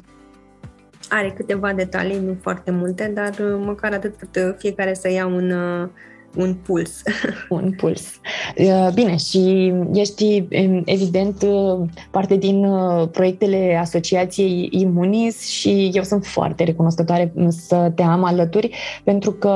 are 1.09 1.33
câteva 1.35 1.73
detalii, 1.73 2.19
nu 2.19 2.37
foarte 2.41 2.71
multe, 2.71 3.11
dar 3.15 3.29
uh, 3.29 3.61
măcar 3.65 3.93
atât 3.93 4.15
cât 4.15 4.35
uh, 4.35 4.55
fiecare 4.57 4.93
să 4.93 5.11
ia 5.11 5.25
un, 5.25 5.51
uh, 5.51 5.87
un 6.35 6.53
puls. 6.53 7.01
Un 7.49 7.71
puls. 7.77 8.19
Uh, 8.57 8.89
bine, 8.93 9.15
și 9.15 9.73
ești 9.93 10.47
evident 10.85 11.41
uh, 11.41 11.79
parte 12.11 12.35
din 12.35 12.65
uh, 12.65 13.07
proiectele 13.11 13.77
Asociației 13.81 14.69
Imunis 14.71 15.47
și 15.47 15.89
eu 15.93 16.03
sunt 16.03 16.25
foarte 16.25 16.63
recunoscătoare 16.63 17.33
să 17.47 17.91
te 17.95 18.03
am 18.03 18.23
alături 18.23 18.75
pentru 19.03 19.31
că 19.31 19.49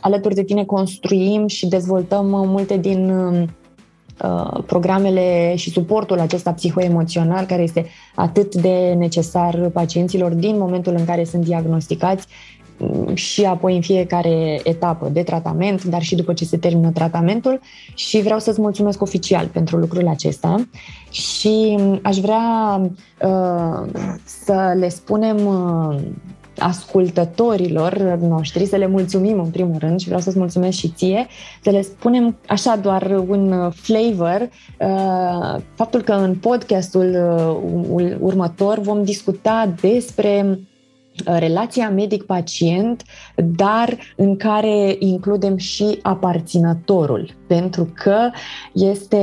alături 0.00 0.34
de 0.34 0.44
tine 0.44 0.64
construim 0.64 1.46
și 1.46 1.68
dezvoltăm 1.68 2.26
multe 2.26 2.76
din 2.76 3.12
programele 4.66 5.54
și 5.56 5.70
suportul 5.70 6.20
acesta 6.20 6.52
psihoemoțional 6.52 7.44
care 7.44 7.62
este 7.62 7.86
atât 8.14 8.54
de 8.54 8.94
necesar 8.98 9.68
pacienților 9.72 10.32
din 10.32 10.58
momentul 10.58 10.94
în 10.96 11.04
care 11.04 11.24
sunt 11.24 11.44
diagnosticați 11.44 12.26
și 13.14 13.44
apoi 13.44 13.74
în 13.74 13.80
fiecare 13.80 14.60
etapă 14.64 15.08
de 15.08 15.22
tratament, 15.22 15.84
dar 15.84 16.02
și 16.02 16.14
după 16.14 16.32
ce 16.32 16.44
se 16.44 16.56
termină 16.56 16.90
tratamentul. 16.90 17.60
Și 17.94 18.20
vreau 18.20 18.38
să-ți 18.38 18.60
mulțumesc 18.60 19.02
oficial 19.02 19.46
pentru 19.46 19.76
lucrul 19.76 20.08
acesta. 20.08 20.68
Și 21.10 21.78
aș 22.02 22.16
vrea 22.16 22.80
uh, 23.22 23.90
să 24.24 24.74
le 24.78 24.88
spunem 24.88 25.46
uh, 25.46 26.00
ascultătorilor 26.58 28.18
noștri, 28.20 28.66
să 28.66 28.76
le 28.76 28.86
mulțumim 28.86 29.38
în 29.38 29.50
primul 29.50 29.76
rând 29.78 30.00
și 30.00 30.06
vreau 30.06 30.20
să-ți 30.20 30.38
mulțumesc 30.38 30.78
și 30.78 30.88
ție, 30.88 31.26
să 31.62 31.70
le 31.70 31.82
spunem 31.82 32.36
așa 32.46 32.76
doar 32.76 33.22
un 33.28 33.70
flavor, 33.70 34.48
uh, 34.78 35.62
faptul 35.74 36.02
că 36.02 36.12
în 36.12 36.34
podcastul 36.34 37.16
uh, 37.90 38.16
următor 38.20 38.78
vom 38.78 39.04
discuta 39.04 39.74
despre 39.80 40.58
relația 41.24 41.90
medic-pacient, 41.90 43.02
dar 43.36 43.98
în 44.16 44.36
care 44.36 44.96
includem 44.98 45.56
și 45.56 45.98
aparținătorul, 46.02 47.30
pentru 47.46 47.92
că 47.94 48.30
este 48.72 49.18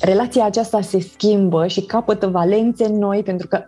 relația 0.00 0.44
aceasta 0.44 0.80
se 0.80 1.00
schimbă 1.00 1.66
și 1.66 1.80
capătă 1.80 2.26
valențe 2.26 2.88
noi, 2.88 3.22
pentru 3.22 3.46
că 3.46 3.64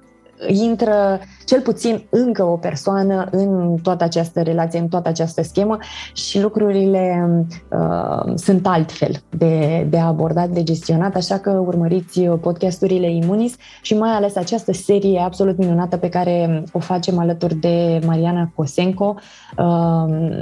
intră 0.46 1.20
cel 1.44 1.60
puțin 1.60 2.02
încă 2.10 2.44
o 2.44 2.56
persoană 2.56 3.28
în 3.30 3.76
toată 3.82 4.04
această 4.04 4.42
relație, 4.42 4.78
în 4.78 4.88
toată 4.88 5.08
această 5.08 5.42
schemă 5.42 5.78
și 6.12 6.40
lucrurile 6.40 7.28
uh, 7.70 8.32
sunt 8.34 8.66
altfel 8.66 9.22
de, 9.30 9.86
de 9.90 9.98
abordat, 9.98 10.48
de 10.48 10.62
gestionat, 10.62 11.14
așa 11.14 11.38
că 11.38 11.50
urmăriți 11.50 12.20
podcasturile 12.20 13.10
Imunis 13.10 13.54
și 13.82 13.94
mai 13.94 14.10
ales 14.10 14.36
această 14.36 14.72
serie 14.72 15.20
absolut 15.20 15.58
minunată 15.58 15.96
pe 15.96 16.08
care 16.08 16.64
o 16.72 16.78
facem 16.78 17.18
alături 17.18 17.54
de 17.54 18.00
Mariana 18.06 18.52
Cosenco, 18.54 19.14
uh, 19.58 20.38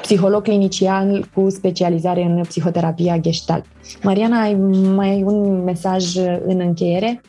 psiholog 0.00 0.42
clinician 0.42 1.30
cu 1.34 1.50
specializare 1.50 2.22
în 2.22 2.40
psihoterapia 2.40 3.18
gestalt. 3.18 3.64
Mariana, 4.02 4.40
ai 4.40 4.54
mai 4.94 5.22
un 5.22 5.62
mesaj 5.64 6.16
în 6.46 6.60
încheiere? 6.60 7.20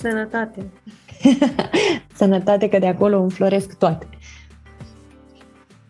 Sănătate. 0.00 0.66
Sănătate, 2.14 2.68
că 2.68 2.78
de 2.78 2.86
acolo 2.86 3.20
înfloresc 3.20 3.78
toate. 3.78 4.08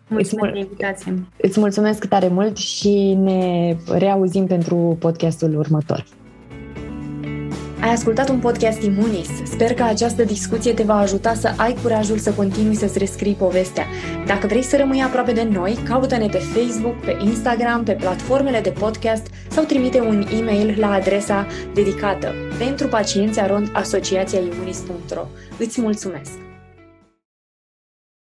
Mulțumesc 0.07 0.53
îți, 0.53 0.63
invitație. 0.63 1.25
Îți 1.37 1.59
mulțumesc 1.59 2.05
tare 2.05 2.27
mult 2.27 2.57
și 2.57 3.13
ne 3.13 3.75
reauzim 3.87 4.45
pentru 4.45 4.97
podcastul 4.99 5.55
următor. 5.55 6.05
Ai 7.81 7.89
ascultat 7.89 8.29
un 8.29 8.39
podcast 8.39 8.81
Imunis. 8.81 9.29
Sper 9.43 9.73
că 9.73 9.83
această 9.83 10.23
discuție 10.23 10.73
te 10.73 10.83
va 10.83 10.97
ajuta 10.97 11.33
să 11.33 11.53
ai 11.57 11.75
curajul 11.81 12.17
să 12.17 12.31
continui 12.31 12.75
să-ți 12.75 12.97
rescrii 12.97 13.33
povestea. 13.33 13.85
Dacă 14.25 14.47
vrei 14.47 14.63
să 14.63 14.77
rămâi 14.77 15.01
aproape 15.01 15.31
de 15.31 15.43
noi, 15.51 15.79
caută-ne 15.87 16.27
pe 16.27 16.37
Facebook, 16.37 16.95
pe 16.95 17.17
Instagram, 17.23 17.83
pe 17.83 17.91
platformele 17.91 18.59
de 18.59 18.69
podcast 18.69 19.27
sau 19.47 19.63
trimite 19.63 19.99
un 19.99 20.25
e-mail 20.39 20.75
la 20.79 20.91
adresa 20.91 21.47
dedicată 21.73 22.33
pentru 22.57 22.87
pacienți 22.87 23.39
asociația 23.73 24.39
imunis.ro. 24.39 25.27
Îți 25.57 25.81
mulțumesc! 25.81 26.50